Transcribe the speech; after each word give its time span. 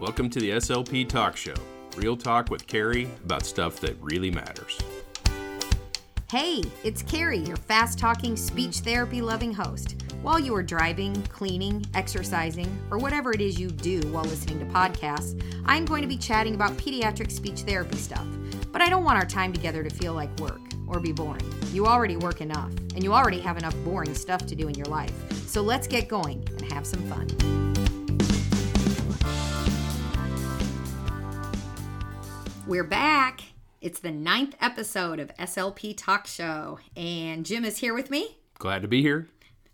Welcome 0.00 0.30
to 0.30 0.38
the 0.38 0.50
SLP 0.50 1.08
Talk 1.08 1.36
Show. 1.36 1.56
Real 1.96 2.16
talk 2.16 2.50
with 2.50 2.68
Cari 2.68 3.10
about 3.24 3.44
stuff 3.44 3.80
that 3.80 4.00
really 4.00 4.30
matters. 4.30 4.78
Hey, 6.30 6.62
it's 6.84 7.02
Cari, 7.02 7.38
your 7.38 7.56
fast 7.56 7.98
talking, 7.98 8.36
speech 8.36 8.76
therapy 8.76 9.20
loving 9.20 9.52
host. 9.52 10.00
While 10.22 10.38
you 10.38 10.54
are 10.54 10.62
driving, 10.62 11.20
cleaning, 11.24 11.84
exercising, 11.94 12.68
or 12.92 12.98
whatever 12.98 13.32
it 13.32 13.40
is 13.40 13.58
you 13.58 13.70
do 13.70 14.00
while 14.12 14.22
listening 14.22 14.60
to 14.60 14.66
podcasts, 14.66 15.42
I'm 15.66 15.84
going 15.84 16.02
to 16.02 16.08
be 16.08 16.16
chatting 16.16 16.54
about 16.54 16.76
pediatric 16.76 17.32
speech 17.32 17.62
therapy 17.62 17.96
stuff. 17.96 18.26
But 18.70 18.80
I 18.80 18.88
don't 18.88 19.02
want 19.02 19.18
our 19.18 19.26
time 19.26 19.52
together 19.52 19.82
to 19.82 19.90
feel 19.90 20.14
like 20.14 20.30
work 20.38 20.60
or 20.86 21.00
be 21.00 21.10
boring. 21.10 21.52
You 21.72 21.86
already 21.86 22.16
work 22.16 22.40
enough, 22.40 22.70
and 22.94 23.02
you 23.02 23.14
already 23.14 23.40
have 23.40 23.58
enough 23.58 23.74
boring 23.84 24.14
stuff 24.14 24.46
to 24.46 24.54
do 24.54 24.68
in 24.68 24.76
your 24.76 24.86
life. 24.86 25.12
So 25.48 25.60
let's 25.60 25.88
get 25.88 26.06
going 26.06 26.46
and 26.50 26.72
have 26.72 26.86
some 26.86 27.02
fun. 27.10 27.67
We're 32.68 32.84
back. 32.84 33.40
It's 33.80 33.98
the 33.98 34.10
ninth 34.10 34.54
episode 34.60 35.20
of 35.20 35.34
SLP 35.38 35.94
Talk 35.96 36.26
Show, 36.26 36.78
and 36.94 37.46
Jim 37.46 37.64
is 37.64 37.78
here 37.78 37.94
with 37.94 38.10
me. 38.10 38.36
Glad 38.58 38.82
to 38.82 38.88
be 38.88 39.00
here. 39.00 39.26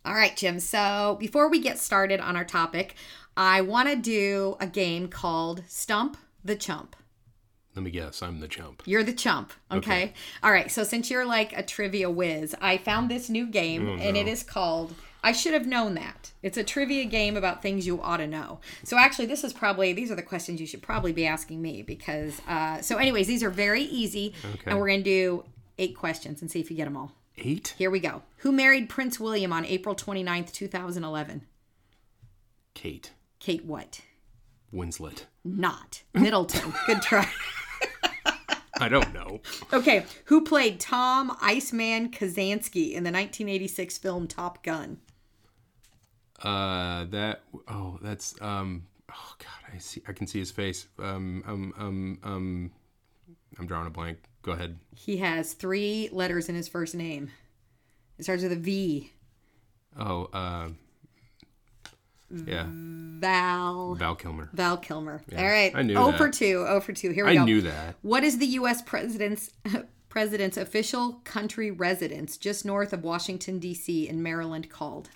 All 0.05 0.15
right, 0.15 0.37
Jim. 0.37 0.61
So 0.61 1.17
before 1.19 1.51
we 1.51 1.59
get 1.59 1.81
started 1.81 2.21
on 2.21 2.37
our 2.37 2.45
topic, 2.45 2.95
I 3.37 3.63
want 3.63 3.89
to 3.89 3.97
do 3.97 4.57
a 4.61 4.69
game 4.69 5.09
called 5.09 5.65
Stump 5.67 6.17
the 6.45 6.55
Chump. 6.55 6.95
Let 7.75 7.83
me 7.83 7.91
guess, 7.91 8.23
I'm 8.23 8.39
the 8.39 8.47
chump. 8.47 8.85
You're 8.87 9.03
the 9.03 9.13
chump, 9.13 9.53
okay? 9.73 9.79
Okay. 10.05 10.13
All 10.45 10.53
right, 10.53 10.71
so 10.71 10.85
since 10.85 11.11
you're 11.11 11.27
like 11.27 11.53
a 11.59 11.65
trivia 11.65 12.09
whiz, 12.09 12.55
I 12.61 12.79
found 12.79 13.11
this 13.11 13.29
new 13.29 13.49
game 13.49 13.89
Oh, 13.89 13.95
and 13.95 14.17
it 14.17 14.29
is 14.29 14.45
called 14.45 14.95
I 15.25 15.33
Should 15.33 15.55
Have 15.55 15.67
Known 15.67 15.95
That. 15.95 16.33
It's 16.43 16.59
a 16.59 16.63
trivia 16.63 17.07
game 17.07 17.37
about 17.37 17.63
things 17.63 17.87
you 17.87 18.01
ought 18.01 18.19
to 18.19 18.27
know. 18.27 18.61
So 18.85 18.99
actually, 18.99 19.27
this 19.27 19.43
is 19.43 19.53
probably, 19.55 19.93
these 19.95 20.11
are 20.11 20.15
the 20.15 20.23
questions 20.23 20.61
you 20.61 20.67
should 20.67 20.83
probably 20.83 21.13
be 21.13 21.27
asking 21.27 21.63
me 21.63 21.83
because, 21.83 22.41
uh, 22.47 22.83
so 22.83 22.99
anyways, 22.99 23.27
these 23.27 23.43
are 23.43 23.51
very 23.51 23.83
easy 23.83 24.35
Okay. 24.45 24.71
and 24.71 24.79
we're 24.79 24.87
going 24.89 25.01
to 25.03 25.05
do 25.05 25.45
eight 25.79 25.97
questions 25.97 26.43
and 26.43 26.51
see 26.51 26.61
if 26.61 26.71
you 26.71 26.77
get 26.77 26.85
them 26.85 26.97
all. 26.97 27.13
Eight? 27.39 27.75
Here 27.79 27.91
we 27.91 27.99
go. 28.01 28.23
Who 28.39 28.53
married 28.53 28.89
Prince 28.91 29.19
William 29.19 29.53
on 29.53 29.65
April 29.65 29.95
29th, 29.95 30.53
2011? 30.53 31.43
Kate 32.75 33.13
Kate 33.41 33.65
what? 33.65 34.01
Winslet. 34.73 35.25
Not. 35.45 36.03
Middleton. 36.13 36.73
Good 36.87 37.01
try. 37.03 37.29
I 38.81 38.89
don't 38.89 39.15
know. 39.15 39.41
Okay, 39.73 40.05
who 40.27 40.43
played 40.43 40.81
Tom 40.81 41.37
Iceman 41.41 42.11
Kazansky 42.11 42.89
in 42.93 43.05
the 43.05 43.13
1986 43.13 43.99
film 43.99 44.27
Top 44.27 44.63
Gun? 44.65 44.99
Uh, 46.43 47.05
that. 47.07 47.43
Oh, 47.69 47.99
that's. 48.03 48.41
Um. 48.41 48.87
Oh 49.11 49.35
God, 49.39 49.73
I 49.75 49.79
see. 49.79 50.03
I 50.09 50.13
can 50.13 50.27
see 50.27 50.39
his 50.39 50.51
face. 50.51 50.87
Um. 50.99 51.43
Um. 51.47 51.75
Um. 51.79 52.19
Um. 52.23 52.71
I'm 53.59 53.67
drawing 53.67 53.87
a 53.87 53.91
blank. 53.91 54.19
Go 54.43 54.53
ahead. 54.53 54.79
He 54.95 55.19
has 55.19 55.53
three 55.53 56.09
letters 56.13 56.49
in 56.49 56.55
his 56.55 56.69
first 56.69 56.95
name. 56.95 57.31
It 58.19 58.25
starts 58.25 58.43
with 58.43 58.53
a 58.53 58.57
V. 58.57 59.13
Oh. 59.99 60.25
Uh. 60.33 60.69
Yeah. 62.47 62.67
Val. 62.69 63.95
Val 63.95 64.15
Kilmer. 64.17 64.51
Val 64.53 64.77
Kilmer. 64.77 65.23
All 65.37 65.45
right. 65.45 65.73
I 65.75 65.83
knew 65.83 65.97
oh 65.97 66.11
that. 66.11 66.19
for 66.19 66.29
2. 66.31 66.65
Oh 66.69 66.81
for 66.81 66.93
2. 66.93 67.11
Here 67.11 67.25
we 67.25 67.33
I 67.33 67.35
go. 67.37 67.45
knew 67.45 67.61
that. 67.63 67.95
What 68.03 68.25
is 68.25 68.39
the 68.39 68.47
U.S. 68.47 68.83
president's 68.83 69.51
president's 70.09 70.57
official 70.57 71.21
country 71.25 71.71
residence 71.71 72.37
just 72.37 72.65
north 72.65 72.93
of 72.93 73.05
Washington 73.05 73.59
D.C. 73.59 74.09
in 74.09 74.23
Maryland 74.23 74.69
called? 74.69 75.11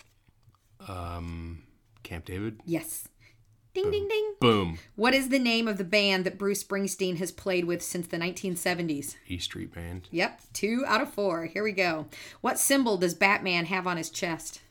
Um. 0.87 1.63
Camp 2.03 2.25
David. 2.25 2.61
Yes. 2.65 3.09
Ding 3.75 3.91
ding 3.91 4.09
ding. 4.09 4.35
Boom. 4.41 4.79
What 4.97 5.15
is 5.15 5.29
the 5.29 5.39
name 5.39 5.69
of 5.69 5.79
the 5.79 5.85
band 5.85 6.25
that 6.25 6.39
Bruce 6.39 6.65
Springsteen 6.65 7.19
has 7.19 7.31
played 7.31 7.65
with 7.67 7.83
since 7.83 8.07
the 8.07 8.17
1970s? 8.17 9.17
E 9.29 9.39
Street 9.39 9.73
Band. 9.75 10.09
Yep, 10.11 10.41
two 10.53 10.85
out 10.87 11.03
of 11.03 11.13
four. 11.13 11.45
Here 11.45 11.63
we 11.63 11.73
go. 11.73 12.07
What 12.41 12.59
symbol 12.59 12.97
does 12.97 13.15
Batman 13.15 13.67
have 13.67 13.87
on 13.87 13.97
his 13.97 14.11
chest? 14.11 14.63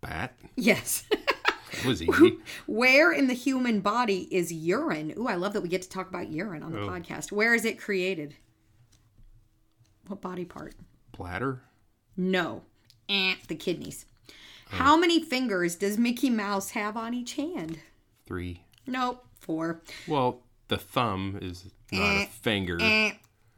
Bat. 0.00 0.34
Yes. 0.56 1.04
That 1.10 1.84
was 1.86 2.02
easy. 2.02 2.38
Where 2.66 3.12
in 3.12 3.28
the 3.28 3.34
human 3.34 3.80
body 3.80 4.28
is 4.34 4.52
urine? 4.52 5.14
Ooh, 5.16 5.28
I 5.28 5.36
love 5.36 5.52
that 5.52 5.62
we 5.62 5.68
get 5.68 5.82
to 5.82 5.88
talk 5.88 6.08
about 6.08 6.30
urine 6.30 6.62
on 6.62 6.72
the 6.72 6.78
podcast. 6.78 7.30
Where 7.32 7.54
is 7.54 7.64
it 7.64 7.78
created? 7.78 8.34
What 10.08 10.20
body 10.20 10.44
part? 10.44 10.74
Bladder. 11.16 11.62
No. 12.16 12.64
Eh, 13.08 13.36
the 13.48 13.54
kidneys. 13.54 14.04
How 14.72 14.96
many 14.96 15.22
fingers 15.22 15.76
does 15.76 15.98
Mickey 15.98 16.30
Mouse 16.30 16.70
have 16.70 16.96
on 16.96 17.12
each 17.12 17.34
hand? 17.34 17.78
Three. 18.26 18.64
Nope, 18.86 19.24
four. 19.38 19.82
Well, 20.08 20.42
the 20.68 20.78
thumb 20.78 21.38
is 21.42 21.66
not 21.92 22.22
a 22.22 22.26
finger. 22.26 22.78
Eh. 22.80 23.12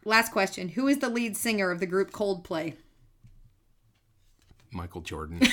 Last 0.05 0.33
question. 0.33 0.71
Who 0.71 0.89
is 0.89 0.99
the 0.99 1.09
lead 1.09 1.37
singer 1.37 1.71
of 1.71 1.79
the 1.79 1.87
group 1.87 2.11
Coldplay? 2.11 2.75
Michael 4.73 5.03
Jordan. 5.03 5.41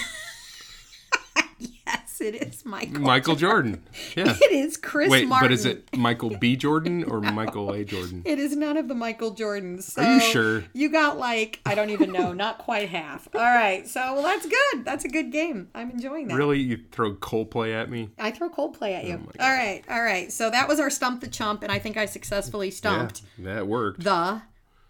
It 2.22 2.36
is 2.36 2.64
Michael. 2.66 3.02
Michael 3.02 3.36
Jordan. 3.36 3.84
Yeah. 4.16 4.36
It 4.42 4.52
is 4.52 4.78
Chris 4.78 5.10
Wait, 5.10 5.28
Martin. 5.28 5.48
but 5.50 5.54
is 5.54 5.66
it 5.66 5.96
Michael 5.98 6.38
B. 6.38 6.56
Jordan 6.56 7.04
or 7.04 7.20
Michael 7.40 7.72
A. 7.74 7.84
Jordan? 7.84 8.22
It 8.26 8.38
is 8.38 8.56
none 8.56 8.78
of 8.78 8.88
the 8.88 8.94
Michael 8.96 9.34
Jordans. 9.34 9.84
So 9.84 10.02
Are 10.04 10.14
you 10.16 10.20
sure? 10.22 10.64
You 10.74 10.90
got 10.90 11.18
like 11.18 11.60
I 11.66 11.74
don't 11.76 11.90
even 11.90 12.12
know, 12.12 12.32
not 12.34 12.60
quite 12.60 12.90
half. 12.90 13.28
All 13.34 13.42
right, 13.42 13.88
so 13.88 14.14
well 14.14 14.24
that's 14.24 14.46
good. 14.46 14.86
That's 14.86 15.04
a 15.06 15.10
good 15.10 15.32
game. 15.32 15.70
I'm 15.74 15.90
enjoying 15.92 16.28
that. 16.28 16.36
Really? 16.36 16.60
You 16.60 16.80
throw 16.92 17.16
Coldplay 17.16 17.74
at 17.74 17.90
me? 17.90 18.10
I 18.20 18.32
throw 18.32 18.50
Coldplay 18.50 18.94
at 18.94 19.06
oh 19.06 19.08
you. 19.08 19.28
Oh 19.40 19.44
all 19.44 19.52
right, 19.52 19.84
all 19.90 20.02
right. 20.04 20.32
So 20.32 20.50
that 20.52 20.68
was 20.68 20.80
our 20.80 20.90
stump 20.90 21.22
the 21.22 21.28
chump, 21.28 21.64
and 21.64 21.72
I 21.72 21.80
think 21.80 21.98
I 21.98 22.06
successfully 22.06 22.70
stumped 22.72 23.22
Yeah, 23.38 23.56
that 23.56 23.68
worked. 23.68 24.04
the 24.04 24.42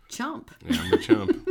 chump. 0.10 0.52
Yeah, 0.68 0.82
I'm 0.82 0.92
the 0.92 0.98
chump. 0.98 1.50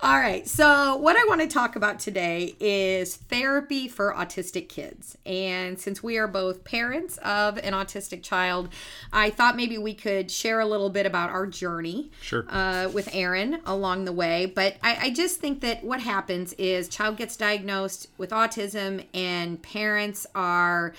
All 0.00 0.18
right. 0.20 0.46
So, 0.46 0.96
what 0.96 1.16
I 1.16 1.24
want 1.26 1.40
to 1.40 1.46
talk 1.46 1.74
about 1.74 1.98
today 1.98 2.54
is 2.60 3.16
therapy 3.16 3.88
for 3.88 4.12
autistic 4.12 4.68
kids. 4.68 5.16
And 5.24 5.80
since 5.80 6.02
we 6.02 6.18
are 6.18 6.28
both 6.28 6.64
parents 6.64 7.16
of 7.18 7.56
an 7.58 7.72
autistic 7.72 8.22
child, 8.22 8.68
I 9.10 9.30
thought 9.30 9.56
maybe 9.56 9.78
we 9.78 9.94
could 9.94 10.30
share 10.30 10.60
a 10.60 10.66
little 10.66 10.90
bit 10.90 11.06
about 11.06 11.30
our 11.30 11.46
journey 11.46 12.10
Sure. 12.20 12.44
uh, 12.50 12.90
with 12.92 13.08
Aaron 13.14 13.60
along 13.64 14.04
the 14.04 14.12
way. 14.12 14.44
But 14.44 14.76
I, 14.82 14.96
I 15.06 15.10
just 15.10 15.40
think 15.40 15.62
that 15.62 15.82
what 15.82 16.00
happens 16.00 16.52
is 16.54 16.88
child 16.90 17.16
gets 17.16 17.34
diagnosed 17.36 18.08
with 18.18 18.30
autism, 18.30 19.06
and 19.14 19.62
parents 19.62 20.26
are 20.34 20.92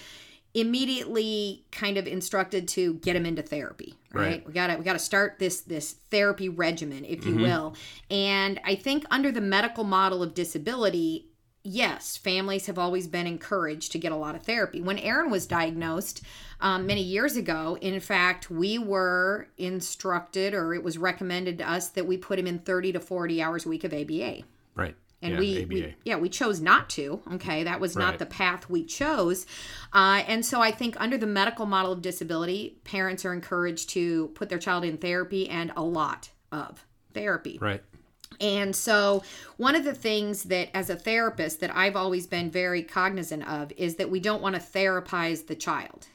immediately 0.60 1.66
kind 1.72 1.98
of 1.98 2.08
instructed 2.08 2.68
to 2.68 2.96
get 2.96 3.16
him 3.16 3.26
into 3.26 3.42
therapy 3.42 3.96
right, 4.14 4.26
Right. 4.28 4.48
we 4.48 4.54
gotta 4.54 4.78
we 4.78 4.84
gotta 4.84 5.00
start 5.00 5.38
this 5.40 5.62
this 5.62 5.94
therapy 6.12 6.50
regimen 6.50 7.06
if 7.06 7.26
you 7.26 7.36
will. 7.36 7.76
And 8.10 8.60
i 8.64 8.76
think 8.76 9.06
under 9.12 9.32
the 9.32 9.42
medical 9.42 9.84
model 9.84 10.24
of 10.24 10.34
disability 10.34 11.28
yes 11.64 12.16
families 12.18 12.66
have 12.68 12.80
always 12.80 13.08
been 13.08 13.28
encouraged 13.28 13.92
to 13.92 14.00
get 14.00 14.12
a 14.12 14.16
lot 14.16 14.36
of 14.36 14.44
therapy. 14.44 14.82
When 14.82 14.98
aaron 15.00 15.30
was 15.30 15.46
diagnosed 15.46 16.22
um, 16.62 16.86
many 16.88 17.04
years 17.04 17.36
ago 17.36 17.78
in 17.82 18.00
fact 18.00 18.50
we 18.50 18.78
were 18.80 19.48
instructed 19.58 20.54
or 20.54 20.74
it 20.74 20.84
was 20.84 20.98
recommended 20.98 21.58
to 21.60 21.70
us 21.70 21.90
that 21.90 22.08
we 22.08 22.18
put 22.18 22.40
him 22.40 22.48
in 22.48 22.60
30 22.60 22.94
to 22.94 23.00
40 23.00 23.42
hours 23.42 23.66
a 23.66 23.70
week 23.70 23.84
of 23.84 23.94
aba 23.94 24.44
right. 24.76 24.96
And 25.22 25.34
yeah, 25.34 25.40
we, 25.40 25.66
we 25.66 25.96
yeah 26.06 26.16
we 26.16 26.30
chose 26.30 26.62
not 26.62 26.90
to 26.90 27.22
okay 27.32 27.64
that 27.64 27.80
was 27.80 27.96
not 27.96 28.20
the 28.20 28.26
path 28.26 28.70
we 28.70 28.84
chose 28.84 29.46
uh, 29.94 30.24
and 30.28 30.46
so 30.46 30.62
i 30.62 30.72
think 30.72 31.00
under 31.00 31.18
the 31.18 31.28
medical 31.28 31.66
model 31.66 31.92
of 31.92 32.02
disability 32.02 32.78
parents 32.84 33.26
are 33.26 33.34
encouraged 33.34 33.90
to 33.90 34.28
put 34.30 34.50
their 34.50 34.60
child 34.60 34.84
in 34.84 34.98
therapy 34.98 35.50
and 35.50 35.72
a 35.76 35.84
lot 35.84 36.30
of 36.52 36.86
therapy 37.14 37.58
right. 37.60 37.82
and 38.40 38.76
so, 38.76 39.24
one 39.56 39.76
of 39.76 39.84
the 39.84 39.94
things 39.94 40.44
that, 40.44 40.70
as 40.76 40.90
a 40.90 40.96
therapist, 40.96 41.62
that 41.62 41.76
I've 41.76 41.96
always 41.96 42.28
been 42.28 42.52
very 42.52 42.84
cognizant 42.84 43.48
of 43.48 43.72
is 43.78 43.96
that 43.96 44.10
we 44.10 44.20
don't 44.20 44.42
want 44.42 44.56
to 44.56 44.62
therapize 44.62 45.48
the 45.48 45.56
child. 45.56 46.08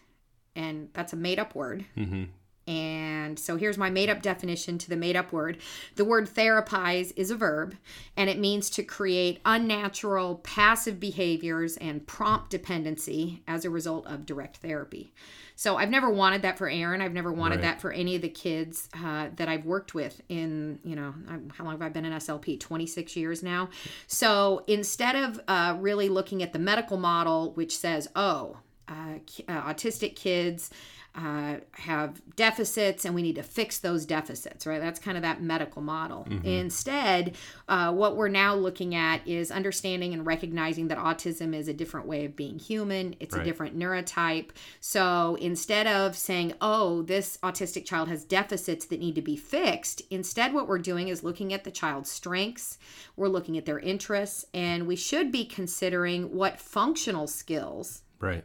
And 0.55 0.91
that's 0.93 1.15
a 1.15 1.17
made 1.17 1.39
up 1.39 1.55
word. 1.55 1.85
Mm-hmm. 1.97 2.25
And 2.67 3.39
so, 3.39 3.57
here's 3.57 3.77
my 3.77 3.91
made 3.91 4.09
up 4.09 4.23
definition 4.23 4.79
to 4.79 4.89
the 4.89 4.97
made 4.97 5.17
up 5.17 5.33
word 5.33 5.59
the 5.97 6.05
word 6.05 6.29
therapize 6.29 7.13
is 7.17 7.31
a 7.31 7.37
verb, 7.37 7.75
and 8.17 8.31
it 8.31 8.39
means 8.39 8.71
to 8.71 8.83
create 8.85 9.41
unnatural, 9.45 10.37
passive 10.37 11.01
behaviors 11.01 11.77
and 11.79 12.07
prompt 12.07 12.51
dependency 12.51 13.43
as 13.49 13.65
a 13.65 13.71
result 13.71 14.07
of 14.07 14.27
direct 14.27 14.59
therapy. 14.59 15.13
So 15.55 15.77
I've 15.77 15.91
never 15.91 16.11
wanted 16.11 16.43
that 16.43 16.57
for 16.59 16.69
Aaron. 16.69 17.01
I've 17.01 17.13
never 17.13 17.33
wanted 17.33 17.57
Right. 17.57 17.63
that 17.63 17.81
for 17.81 17.93
any 17.93 18.17
of 18.17 18.23
the 18.23 18.29
kids 18.29 18.89
uh, 18.95 19.29
that 19.37 19.49
I've 19.49 19.65
worked 19.65 19.95
with 19.95 20.21
in, 20.29 20.79
you 20.83 20.97
know, 20.97 21.15
how 21.55 21.65
long 21.65 21.75
have 21.75 21.83
I 21.83 21.89
been 21.89 22.05
in 22.05 22.13
SLP? 22.13 22.59
26 22.59 23.17
years 23.17 23.43
now. 23.43 23.69
So 24.07 24.65
instead 24.67 25.15
of 25.15 25.41
uh, 25.49 25.77
really 25.79 26.09
looking 26.09 26.43
at 26.43 26.53
the 26.53 26.59
medical 26.59 26.97
model, 26.97 27.53
which 27.53 27.77
says, 27.77 28.09
oh, 28.17 28.57
uh, 28.89 29.19
uh, 29.49 29.63
autistic 29.63 30.17
kids 30.17 30.71
uh, 31.15 31.57
have 31.73 32.23
deficits 32.37 33.05
and 33.05 33.15
we 33.15 33.21
need 33.23 33.37
to 33.37 33.43
fix 33.43 33.79
those 33.79 34.07
deficits, 34.07 34.67
right? 34.67 34.81
That's 34.81 34.99
kind 34.99 35.17
of 35.19 35.23
that 35.23 35.43
medical 35.43 35.83
model. 35.83 36.27
Instead, 36.45 37.37
uh, 37.69 37.93
what 37.93 38.17
we're 38.17 38.29
now 38.29 38.55
looking 38.55 38.95
at 38.95 39.27
is 39.29 39.51
understanding 39.51 40.15
and 40.15 40.27
recognizing 40.27 40.89
that 40.89 40.99
autism 40.99 41.55
is 41.55 41.69
a 41.69 41.75
different 41.75 42.07
way 42.07 42.25
of 42.25 42.35
being 42.35 42.59
human, 42.59 43.15
it's 43.21 43.35
a 43.35 43.45
different 43.45 43.79
neurotype. 43.79 44.51
So 44.81 45.37
instead 45.41 45.87
of 45.87 46.17
saying, 46.17 46.55
oh, 46.61 47.03
this 47.03 47.39
autistic 47.43 47.85
child 47.85 48.09
has 48.09 48.25
deficits 48.25 48.87
that 48.87 49.01
need 49.01 49.15
to 49.17 49.23
be 49.23 49.37
fixed, 49.37 50.03
instead, 50.11 50.55
what 50.55 50.67
we're 50.67 50.79
doing 50.79 51.09
is 51.09 51.23
looking 51.23 51.53
at 51.53 51.65
the 51.65 51.71
child's 51.71 52.11
strengths, 52.11 52.79
we're 53.17 53.29
looking 53.29 53.59
at 53.59 53.67
their 53.67 53.79
interests, 53.79 54.47
and 54.55 54.87
we 54.87 54.97
should 54.97 55.31
be 55.31 55.45
considering 55.45 56.35
what 56.35 56.59
functional 56.59 57.27
skills 57.27 58.03
Right. 58.23 58.45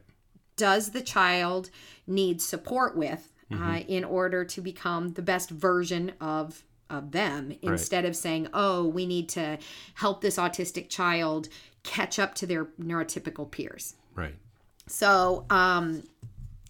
Does 0.57 0.91
the 0.91 1.01
child 1.01 1.69
need 2.05 2.41
support 2.41 2.97
with 2.97 3.31
uh, 3.51 3.79
in 3.87 4.03
order 4.03 4.43
to 4.43 4.59
become 4.59 5.13
the 5.13 5.21
best 5.21 5.49
version 5.49 6.11
of 6.19 6.63
of 6.89 7.11
them? 7.11 7.53
Instead 7.61 8.05
of 8.05 8.15
saying 8.15 8.47
oh 8.53 8.85
we 8.85 9.05
need 9.05 9.29
to 9.29 9.57
help 9.95 10.21
this 10.21 10.37
autistic 10.37 10.89
child 10.89 11.47
catch 11.83 12.19
up 12.19 12.35
to 12.35 12.45
their 12.45 12.65
neurotypical 12.81 13.49
peers. 13.49 13.95
Right. 14.13 14.35
so, 14.87 15.45
um, 15.49 16.03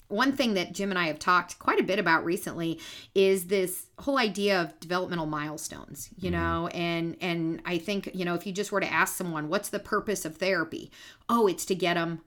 one 0.09 0.31
thing 0.31 0.53
that 0.53 0.71
Jim 0.73 0.89
and 0.89 0.97
I 0.97 1.07
have 1.07 1.19
talked 1.19 1.59
quite 1.59 1.79
a 1.79 1.83
bit 1.83 1.99
about 1.99 2.23
recently 2.23 2.79
is 3.13 3.47
this 3.47 3.87
whole 3.99 4.17
idea 4.17 4.61
of 4.61 4.79
developmental 4.79 5.25
milestones, 5.25 6.09
you 6.17 6.31
know, 6.31 6.67
and 6.67 7.17
and 7.19 7.61
I 7.65 7.77
think, 7.77 8.11
you 8.13 8.23
know, 8.23 8.33
if 8.33 8.47
you 8.47 8.53
just 8.53 8.71
were 8.71 8.79
to 8.79 8.91
ask 8.91 9.15
someone, 9.15 9.49
what's 9.49 9.69
the 9.69 9.79
purpose 9.79 10.23
of 10.23 10.37
therapy? 10.37 10.91
Oh, 11.27 11.47
it's 11.47 11.65
to 11.65 11.75
get 11.75 11.95
them 11.95 12.21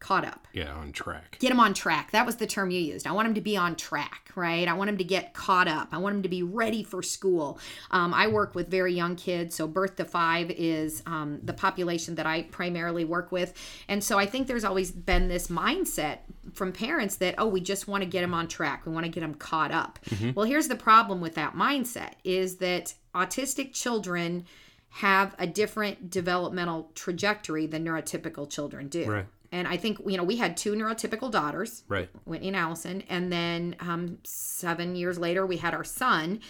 caught 0.00 0.24
up 0.24 0.48
Yeah. 0.52 0.72
On 0.74 0.92
track. 0.92 1.36
get 1.38 1.52
him 1.52 1.60
on 1.60 1.74
track. 1.74 2.10
That 2.10 2.26
was 2.26 2.36
the 2.36 2.46
term 2.46 2.70
you 2.70 2.80
used. 2.80 3.06
I 3.06 3.12
want 3.12 3.28
him 3.28 3.34
to 3.34 3.40
be 3.40 3.56
on 3.56 3.76
track, 3.76 4.30
right? 4.34 4.66
I 4.66 4.72
want 4.72 4.90
him 4.90 4.96
to 4.96 5.04
get 5.04 5.34
caught 5.34 5.68
up. 5.68 5.88
I 5.92 5.98
want 5.98 6.16
him 6.16 6.22
to 6.22 6.28
be 6.28 6.42
ready 6.42 6.82
for 6.82 7.02
school. 7.02 7.58
Um, 7.90 8.12
I 8.14 8.26
work 8.26 8.54
with 8.54 8.68
very 8.70 8.94
young 8.94 9.14
kids, 9.14 9.54
so 9.54 9.68
birth 9.68 9.96
to 9.96 10.04
five 10.04 10.50
is 10.50 11.02
um, 11.06 11.38
the 11.42 11.52
population 11.52 12.14
that 12.16 12.26
I 12.26 12.42
primarily 12.42 13.04
work 13.04 13.30
with. 13.30 13.52
And 13.88 14.02
so 14.02 14.18
I 14.18 14.26
think 14.26 14.46
there's 14.46 14.64
always 14.64 14.90
been 14.90 15.28
this 15.28 15.48
mindset 15.48 16.18
from 16.54 16.72
parents 16.72 17.16
that, 17.16 17.34
oh, 17.38 17.46
we 17.46 17.60
just 17.60 17.86
want 17.86 18.02
to 18.02 18.08
get 18.08 18.24
him 18.24 18.34
on 18.34 18.48
track. 18.48 18.86
We 18.86 18.92
want 18.92 19.04
to 19.04 19.12
get 19.12 19.22
him 19.22 19.34
caught 19.34 19.70
up. 19.70 19.98
Well, 20.34 20.46
here's 20.46 20.68
the 20.68 20.76
problem 20.76 21.20
with 21.20 21.34
that 21.34 21.54
mindset 21.54 22.12
is 22.24 22.56
that 22.56 22.94
autistic 23.14 23.72
children 23.74 24.46
have 24.94 25.36
a 25.38 25.46
different 25.46 26.10
developmental 26.10 26.90
trajectory 26.96 27.66
than 27.66 27.84
neurotypical 27.84 28.50
children 28.50 28.88
do. 28.88 29.04
Right. 29.08 29.26
And 29.52 29.66
I 29.66 29.76
think, 29.76 29.98
you 30.06 30.16
know, 30.16 30.22
we 30.24 30.36
had 30.36 30.56
two 30.56 30.74
neurotypical 30.74 31.30
daughters, 31.30 31.82
Right. 31.88 32.08
Whitney 32.24 32.48
and 32.48 32.56
Allison. 32.56 33.02
And 33.08 33.32
then 33.32 33.74
um, 33.80 34.18
seven 34.22 34.94
years 34.94 35.18
later, 35.18 35.44
we 35.44 35.56
had 35.56 35.74
our 35.74 35.82
son, 35.84 36.40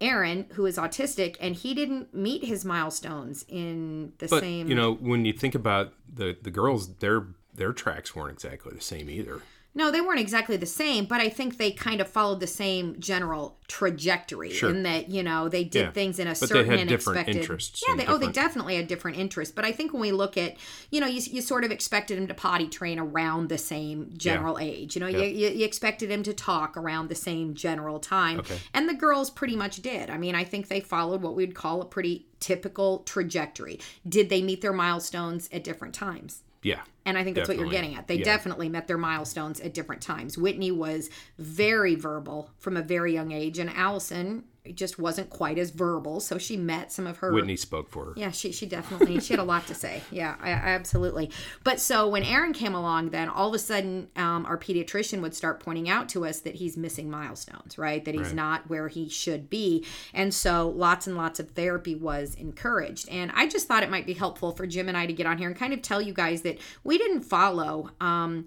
Aaron, 0.00 0.46
who 0.54 0.64
is 0.64 0.78
autistic, 0.78 1.36
and 1.40 1.54
he 1.54 1.74
didn't 1.74 2.14
meet 2.14 2.44
his 2.44 2.64
milestones 2.64 3.44
in 3.48 4.12
the 4.18 4.28
But 4.28 4.40
same. 4.40 4.68
you 4.68 4.74
know, 4.74 4.94
when 4.94 5.24
you 5.24 5.32
think 5.32 5.54
about 5.54 5.92
the 6.12 6.36
the 6.40 6.50
girls, 6.50 6.94
their 6.96 7.26
their 7.54 7.72
tracks 7.72 8.14
weren't 8.16 8.32
exactly 8.32 8.72
the 8.74 8.80
same 8.80 9.10
either. 9.10 9.42
No, 9.78 9.92
they 9.92 10.00
weren't 10.00 10.18
exactly 10.18 10.56
the 10.56 10.66
same, 10.66 11.04
but 11.04 11.20
I 11.20 11.28
think 11.28 11.56
they 11.56 11.70
kind 11.70 12.00
of 12.00 12.08
followed 12.08 12.40
the 12.40 12.48
same 12.48 12.98
general 12.98 13.56
trajectory 13.68 14.50
Sure. 14.52 14.70
in 14.70 14.82
that, 14.82 15.08
you 15.08 15.22
know, 15.22 15.48
they 15.48 15.62
did 15.62 15.80
Yeah. 15.82 15.90
things 15.92 16.18
in 16.18 16.26
a 16.26 16.30
But 16.30 16.40
they 16.40 16.46
certain 16.46 16.70
had 16.72 16.80
and 16.80 16.88
different 16.88 17.18
expected. 17.20 17.40
interests 17.42 17.82
Yeah, 17.86 17.92
and 17.92 18.00
they, 18.00 18.06
oh, 18.06 18.18
they 18.18 18.26
definitely 18.26 18.74
had 18.74 18.88
different 18.88 19.18
interests. 19.18 19.54
But 19.54 19.64
I 19.64 19.70
think 19.70 19.92
when 19.92 20.02
we 20.02 20.10
look 20.10 20.36
at, 20.36 20.56
you 20.90 21.00
know, 21.00 21.06
you, 21.06 21.20
you 21.30 21.40
sort 21.40 21.62
of 21.62 21.70
expected 21.70 22.18
him 22.18 22.26
to 22.26 22.34
potty 22.34 22.66
train 22.66 22.98
around 22.98 23.50
the 23.50 23.58
same 23.58 24.10
general 24.16 24.58
age. 24.58 24.96
You 24.96 25.00
know, 25.00 25.06
you, 25.06 25.22
you, 25.22 25.48
you 25.50 25.64
expected 25.64 26.10
him 26.10 26.24
to 26.24 26.32
talk 26.34 26.76
around 26.76 27.08
the 27.08 27.14
same 27.14 27.54
general 27.54 28.00
time. 28.00 28.40
Okay. 28.40 28.58
And 28.74 28.88
the 28.88 28.94
girls 28.94 29.30
pretty 29.30 29.54
much 29.54 29.76
did. 29.80 30.10
I 30.10 30.18
mean, 30.18 30.34
I 30.34 30.42
think 30.42 30.66
they 30.66 30.80
followed 30.80 31.22
what 31.22 31.36
we'd 31.36 31.54
call 31.54 31.80
a 31.82 31.84
pretty 31.86 32.26
typical 32.40 33.00
trajectory. 33.00 33.78
Did 34.08 34.28
they 34.28 34.42
meet 34.42 34.60
their 34.60 34.72
milestones 34.72 35.48
at 35.52 35.62
different 35.62 35.94
times? 35.94 36.42
Yeah. 36.62 36.80
And 37.04 37.16
I 37.16 37.24
think 37.24 37.36
that's 37.36 37.48
what 37.48 37.56
you're 37.56 37.70
getting 37.70 37.94
at. 37.94 38.06
They 38.08 38.16
Yeah. 38.16 38.24
definitely 38.24 38.68
met 38.68 38.86
their 38.86 38.98
milestones 38.98 39.60
at 39.60 39.72
different 39.72 40.02
times. 40.02 40.36
Whitney 40.36 40.70
was 40.70 41.08
very 41.38 41.94
verbal 41.94 42.50
from 42.58 42.76
a 42.76 42.82
very 42.82 43.14
young 43.14 43.32
age, 43.32 43.58
and 43.58 43.70
Allison 43.70 44.44
just 44.74 44.98
wasn't 44.98 45.30
quite 45.30 45.58
as 45.58 45.70
verbal. 45.70 46.20
So 46.20 46.38
she 46.38 46.56
met 46.56 46.92
some 46.92 47.06
of 47.06 47.18
her. 47.18 47.32
Whitney 47.32 47.56
spoke 47.56 47.88
for 47.90 48.06
her. 48.06 48.12
Yeah, 48.16 48.30
she 48.30 48.52
she 48.52 48.66
definitely 48.66 49.20
she 49.20 49.32
had 49.32 49.40
a 49.40 49.44
lot 49.44 49.66
to 49.68 49.74
say. 49.74 50.02
Yeah, 50.10 50.36
I, 50.40 50.50
I 50.50 50.52
absolutely. 50.52 51.30
But 51.64 51.80
so 51.80 52.08
when 52.08 52.22
Aaron 52.22 52.52
came 52.52 52.74
along, 52.74 53.10
then 53.10 53.28
all 53.28 53.48
of 53.48 53.54
a 53.54 53.58
sudden, 53.58 54.08
um, 54.16 54.46
our 54.46 54.58
pediatrician 54.58 55.20
would 55.22 55.34
start 55.34 55.60
pointing 55.60 55.88
out 55.88 56.08
to 56.10 56.24
us 56.24 56.40
that 56.40 56.56
he's 56.56 56.76
missing 56.76 57.10
milestones, 57.10 57.78
right? 57.78 58.04
That 58.04 58.14
he's 58.14 58.28
Right. 58.28 58.34
not 58.34 58.68
where 58.70 58.88
he 58.88 59.08
should 59.08 59.48
be, 59.50 59.84
and 60.14 60.32
so 60.34 60.68
lots 60.68 61.06
and 61.06 61.16
lots 61.16 61.40
of 61.40 61.50
therapy 61.50 61.94
was 61.94 62.34
encouraged. 62.34 63.08
And 63.08 63.30
I 63.34 63.46
just 63.48 63.66
thought 63.68 63.82
it 63.82 63.90
might 63.90 64.06
be 64.06 64.14
helpful 64.14 64.52
for 64.52 64.66
Jim 64.66 64.88
and 64.88 64.96
I 64.96 65.06
to 65.06 65.12
get 65.12 65.26
on 65.26 65.38
here 65.38 65.48
and 65.48 65.56
kind 65.56 65.72
of 65.72 65.82
tell 65.82 66.00
you 66.02 66.12
guys 66.12 66.42
that 66.42 66.58
we 66.84 66.98
didn't 66.98 67.22
follow 67.22 67.90
um, 68.00 68.44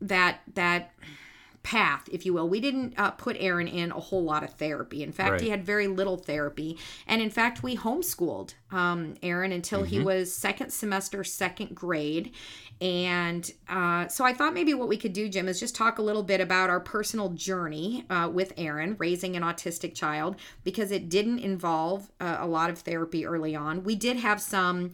that 0.00 0.40
that 0.54 0.92
path, 1.62 2.08
if 2.10 2.24
you 2.24 2.32
will. 2.32 2.48
We 2.48 2.60
didn't 2.60 2.94
uh, 2.96 3.10
put 3.10 3.36
Aaron 3.38 3.68
in 3.68 3.92
a 3.92 4.00
whole 4.00 4.24
lot 4.24 4.42
of 4.42 4.54
therapy. 4.54 5.02
In 5.02 5.12
fact, 5.12 5.40
he 5.40 5.50
had 5.50 5.64
very 5.64 5.86
little 5.86 6.16
therapy. 6.16 6.78
And 7.06 7.20
in 7.20 7.30
fact, 7.30 7.62
we 7.62 7.76
homeschooled 7.76 8.54
um, 8.70 9.14
Aaron 9.22 9.52
until 9.52 9.82
he 9.82 10.00
was 10.00 10.34
second 10.34 10.72
semester, 10.72 11.22
second 11.22 11.74
grade. 11.74 12.32
And 12.80 13.50
uh, 13.68 14.08
so 14.08 14.24
I 14.24 14.32
thought 14.32 14.54
maybe 14.54 14.72
what 14.72 14.88
we 14.88 14.96
could 14.96 15.12
do, 15.12 15.28
Jim, 15.28 15.48
is 15.48 15.60
just 15.60 15.76
talk 15.76 15.98
a 15.98 16.02
little 16.02 16.22
bit 16.22 16.40
about 16.40 16.70
our 16.70 16.80
personal 16.80 17.28
journey 17.30 18.06
uh, 18.08 18.30
with 18.32 18.54
Aaron, 18.56 18.96
raising 18.98 19.36
an 19.36 19.42
autistic 19.42 19.94
child, 19.94 20.36
because 20.64 20.90
it 20.90 21.10
didn't 21.10 21.40
involve 21.40 22.10
uh, 22.20 22.38
a 22.40 22.46
lot 22.46 22.70
of 22.70 22.78
therapy 22.78 23.26
early 23.26 23.54
on. 23.54 23.84
We 23.84 23.96
did 23.96 24.16
have 24.16 24.40
some 24.40 24.92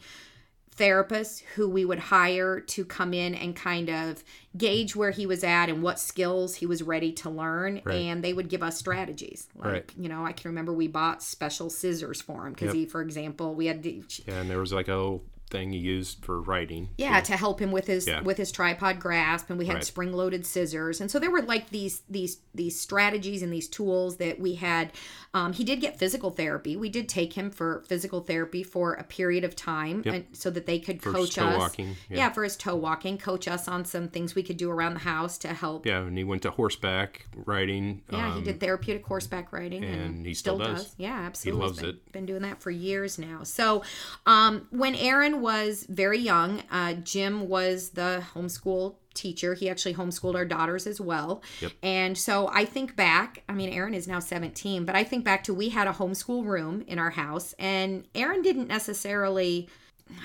therapists 0.76 1.42
who 1.54 1.68
we 1.68 1.84
would 1.84 1.98
hire 1.98 2.60
to 2.60 2.84
come 2.84 3.14
in 3.14 3.34
and 3.34 3.56
kind 3.56 3.88
of 3.88 4.22
gauge 4.56 4.94
where 4.94 5.10
he 5.10 5.26
was 5.26 5.42
at 5.42 5.68
and 5.68 5.82
what 5.82 5.98
skills 5.98 6.56
he 6.56 6.66
was 6.66 6.82
ready 6.82 7.12
to 7.12 7.30
learn 7.30 7.80
Right. 7.84 7.94
and 7.96 8.22
they 8.22 8.32
would 8.32 8.48
give 8.48 8.62
us 8.62 8.76
strategies 8.78 9.48
like 9.56 9.72
Right. 9.72 9.92
you 9.96 10.08
know 10.08 10.24
i 10.24 10.32
can 10.32 10.50
remember 10.50 10.72
we 10.72 10.88
bought 10.88 11.22
special 11.22 11.70
scissors 11.70 12.20
for 12.20 12.46
him 12.46 12.52
because 12.52 12.66
Yep. 12.68 12.74
he 12.74 12.86
for 12.86 13.00
example 13.02 13.54
we 13.54 13.66
had 13.66 13.82
to 13.82 14.02
Yeah, 14.26 14.40
and 14.40 14.50
there 14.50 14.58
was 14.58 14.72
like 14.72 14.88
a 14.88 14.94
little 14.94 15.24
thing 15.50 15.72
he 15.72 15.78
used 15.78 16.24
for 16.24 16.40
writing. 16.40 16.88
yeah 16.98 17.20
to 17.20 17.36
help 17.36 17.60
him 17.60 17.70
with 17.72 17.86
his 17.86 18.06
Yeah. 18.06 18.20
with 18.22 18.36
his 18.36 18.50
tripod 18.50 18.98
grasp 19.00 19.48
and 19.48 19.58
we 19.58 19.66
had 19.66 19.74
Right. 19.76 19.84
spring 19.84 20.12
loaded 20.12 20.44
scissors 20.44 21.00
and 21.00 21.10
so 21.10 21.18
there 21.18 21.30
were 21.30 21.42
like 21.42 21.70
these 21.70 22.02
these 22.10 22.38
these 22.54 22.78
strategies 22.80 23.42
and 23.42 23.52
these 23.52 23.68
tools 23.68 24.16
that 24.16 24.40
we 24.40 24.54
had 24.56 24.90
um, 25.34 25.52
he 25.52 25.62
did 25.64 25.80
get 25.80 25.98
physical 25.98 26.30
therapy 26.30 26.76
we 26.76 26.88
did 26.88 27.08
take 27.08 27.34
him 27.34 27.50
for 27.50 27.84
physical 27.86 28.20
therapy 28.22 28.62
for 28.62 28.94
a 28.94 29.04
period 29.04 29.44
of 29.44 29.54
time 29.54 30.02
and 30.06 30.24
so 30.32 30.50
that 30.50 30.66
they 30.66 30.78
could 30.78 31.00
For 31.02 31.12
coach 31.12 31.34
toe 31.36 31.46
us 31.46 31.58
walking, 31.58 31.96
yeah. 32.10 32.16
yeah. 32.16 32.32
for 32.32 32.42
his 32.42 32.56
toe 32.56 32.74
walking 32.74 33.16
coach 33.18 33.46
us 33.46 33.68
on 33.68 33.84
some 33.84 34.08
things 34.08 34.34
we 34.34 34.42
could 34.42 34.56
do 34.56 34.70
around 34.70 34.94
the 34.94 35.00
house 35.00 35.38
to 35.38 35.48
help 35.48 35.86
Yeah, 35.86 36.00
and 36.00 36.16
he 36.18 36.24
went 36.24 36.42
to 36.42 36.50
horseback 36.50 37.26
riding. 37.34 38.02
yeah, 38.10 38.32
he 38.32 38.38
um, 38.38 38.44
did 38.44 38.58
therapeutic 38.60 39.06
horseback 39.06 39.52
riding, 39.52 39.84
and, 39.84 40.00
and 40.00 40.26
he 40.26 40.34
still 40.34 40.58
does. 40.58 40.94
Yeah, 40.98 41.14
absolutely. 41.20 41.62
loves 41.62 41.78
He's 41.78 41.86
been, 41.86 41.94
it. 41.96 42.12
Been 42.12 42.26
doing 42.26 42.42
that 42.42 42.60
for 42.62 42.70
years 42.70 43.18
now. 43.18 43.42
So, 43.44 43.82
um, 44.26 44.66
when 44.70 44.94
Aaron 44.94 45.35
was 45.40 45.86
very 45.88 46.18
young, 46.18 46.62
uh, 46.70 46.94
Jim 46.94 47.48
was 47.48 47.90
the 47.90 48.22
homeschool 48.34 48.96
teacher. 49.14 49.54
He 49.54 49.70
actually 49.70 49.94
homeschooled 49.94 50.34
our 50.34 50.44
daughters 50.44 50.86
as 50.86 51.00
well. 51.00 51.42
Yep. 51.60 51.72
And 51.82 52.18
so 52.18 52.48
I 52.52 52.64
think 52.66 52.96
back. 52.96 53.42
I 53.48 53.52
mean, 53.54 53.70
Aaron 53.70 53.94
is 53.94 54.06
now 54.06 54.18
17, 54.18 54.84
but 54.84 54.94
I 54.94 55.04
think 55.04 55.24
back 55.24 55.44
to 55.44 55.54
we 55.54 55.70
had 55.70 55.86
a 55.88 55.92
homeschool 55.92 56.44
room 56.44 56.82
in 56.86 56.98
our 56.98 57.10
house, 57.10 57.54
and 57.58 58.04
Aaron 58.14 58.42
didn't 58.42 58.68
necessarily. 58.68 59.68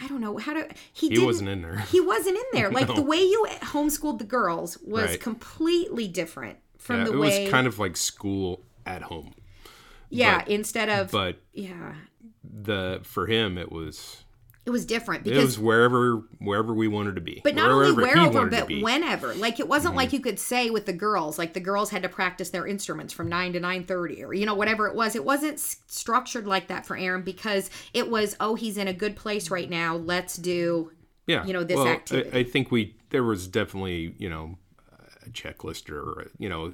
I 0.04 0.08
don't 0.08 0.22
know 0.22 0.38
how 0.38 0.54
to. 0.54 0.68
He, 0.94 1.08
He 1.08 1.10
didn't, 1.16 1.26
wasn't 1.26 1.50
in 1.50 1.62
there. 1.64 1.80
He 1.80 2.00
wasn't 2.02 2.38
in 2.38 2.44
there. 2.54 2.70
Like 2.72 2.88
No. 2.90 2.96
the 2.96 3.02
way 3.02 3.18
you 3.22 3.48
homeschooled 3.62 4.20
the 4.20 4.26
girls 4.26 4.78
was 4.84 5.06
Right. 5.12 5.20
completely 5.20 6.08
different 6.08 6.60
from 6.78 6.98
Yeah, 7.00 7.04
the 7.06 7.14
it 7.14 7.18
way. 7.18 7.28
It 7.38 7.44
was 7.46 7.52
kind 7.52 7.66
of 7.68 7.80
like 7.80 7.98
school 7.98 8.62
at 8.86 9.02
home. 9.04 9.34
Yeah, 10.10 10.40
But- 10.40 10.50
instead 10.50 10.90
of 10.90 11.10
But 11.12 11.40
yeah, 11.54 11.96
the 12.44 13.00
for 13.04 13.26
him 13.28 13.58
it 13.58 13.72
was 13.72 14.24
it 14.72 14.74
was 14.74 14.86
different 14.86 15.26
because 15.26 15.38
it 15.38 15.46
was 15.46 15.60
wherever 15.60 16.24
wherever 16.40 16.74
we 16.74 16.88
wanted 16.88 17.16
to 17.16 17.22
be. 17.22 17.42
but 17.44 17.56
not 17.56 17.70
only 17.70 17.92
wherever 17.92 18.48
but. 18.48 18.70
Mm-hmm. 18.70 18.82
whenever. 18.82 19.34
Like 19.36 19.60
it 19.60 19.68
wasn't 19.68 19.96
like 19.96 20.14
you 20.14 20.22
could 20.22 20.40
say 20.40 20.70
with 20.70 20.86
the 20.86 20.94
girls, 20.94 21.38
like 21.38 21.54
the 21.54 21.60
girls 21.60 21.90
had 21.90 22.04
to 22.04 22.10
practice 22.10 22.52
their 22.52 22.66
instruments 22.66 23.12
from 23.14 23.28
9 23.28 23.54
to 23.54 23.60
9:30 23.60 24.24
or 24.24 24.34
you 24.34 24.46
know 24.46 24.56
whatever 24.56 24.88
it 24.88 24.96
was. 24.96 25.16
It 25.16 25.26
wasn't 25.26 25.56
s- 25.56 25.78
structured 25.88 26.48
like 26.48 26.68
that 26.68 26.86
for 26.86 26.96
Aaron 26.96 27.22
because 27.22 27.70
it 27.94 28.10
was 28.10 28.38
oh, 28.40 28.56
he's 28.56 28.78
in 28.78 28.88
a 28.88 28.94
good 28.94 29.18
place 29.18 29.52
right 29.52 29.70
now. 29.70 29.98
Let's 29.98 30.38
do 30.38 30.92
yeah, 31.28 31.46
you 31.46 31.52
know, 31.52 31.64
this 31.66 31.76
well, 31.76 31.88
I- 31.88 31.92
activity. 31.92 32.40
I, 32.40 32.44
think 32.44 32.72
we 32.72 32.96
there 33.10 33.24
was 33.24 33.48
definitely 33.50 34.16
you 34.18 34.30
know 34.30 34.58
a 35.26 35.30
checklist 35.32 35.90
or 35.90 36.32
you 36.38 36.48
know 36.48 36.74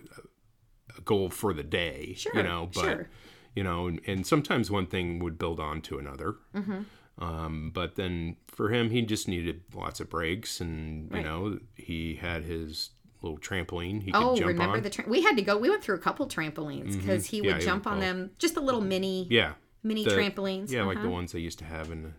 a 0.95 1.01
goal 1.01 1.29
for 1.31 1.51
the 1.53 1.63
day. 1.63 2.13
Sure, 2.15 2.35
you 2.35 2.43
know, 2.43 2.69
but 2.73 2.81
sure. 2.81 3.09
you 3.55 3.63
know, 3.63 3.87
and, 3.87 4.01
and 4.05 4.27
sometimes 4.27 4.69
one 4.69 4.85
thing 4.85 5.17
would 5.19 5.39
build 5.39 5.59
on 5.59 5.81
to 5.81 5.97
another. 5.97 6.35
Mm-hmm. 6.55 6.81
Um, 7.19 7.71
but 7.73 7.95
then 7.95 8.35
for 8.47 8.69
him, 8.69 8.89
he 8.91 9.01
just 9.01 9.27
needed 9.27 9.61
lots 9.73 9.99
of 9.99 10.09
breaks, 10.09 10.61
and 10.61 11.11
you 11.13 11.23
know, 11.23 11.59
he 11.75 12.15
had 12.15 12.43
his 12.43 12.91
little 13.23 13.39
trampoline 13.39 14.03
he 14.03 14.11
could 14.11 14.21
Oh, 14.23 14.35
jump 14.35 14.47
remember 14.49 14.77
on. 14.77 14.83
the 14.83 14.91
tra- 14.91 15.05
we 15.07 15.23
had 15.23 15.35
to 15.37 15.41
go. 15.41 15.57
We 15.57 15.69
went 15.71 15.83
through 15.83 15.95
a 15.95 15.99
couple 15.99 16.27
trampolines 16.27 16.95
because 16.95 17.25
he 17.25 17.37
Yeah, 17.41 17.53
would 17.53 17.61
he 17.61 17.65
jump 17.65 17.85
would 17.85 17.91
on 17.93 17.97
go. 17.99 18.05
them, 18.05 18.31
just 18.37 18.53
the 18.53 18.61
little 18.61 18.81
mini 18.81 19.25
yeah, 19.31 19.53
mini 19.81 20.03
the- 20.03 20.11
trampolines. 20.11 20.69
yeah, 20.69 20.83
like 20.83 20.97
the 20.97 21.01
uh-huh. 21.01 21.09
ones 21.11 21.31
they 21.31 21.39
used 21.39 21.57
to 21.59 21.65
have 21.65 21.91
in 21.91 22.03
the 22.03 22.11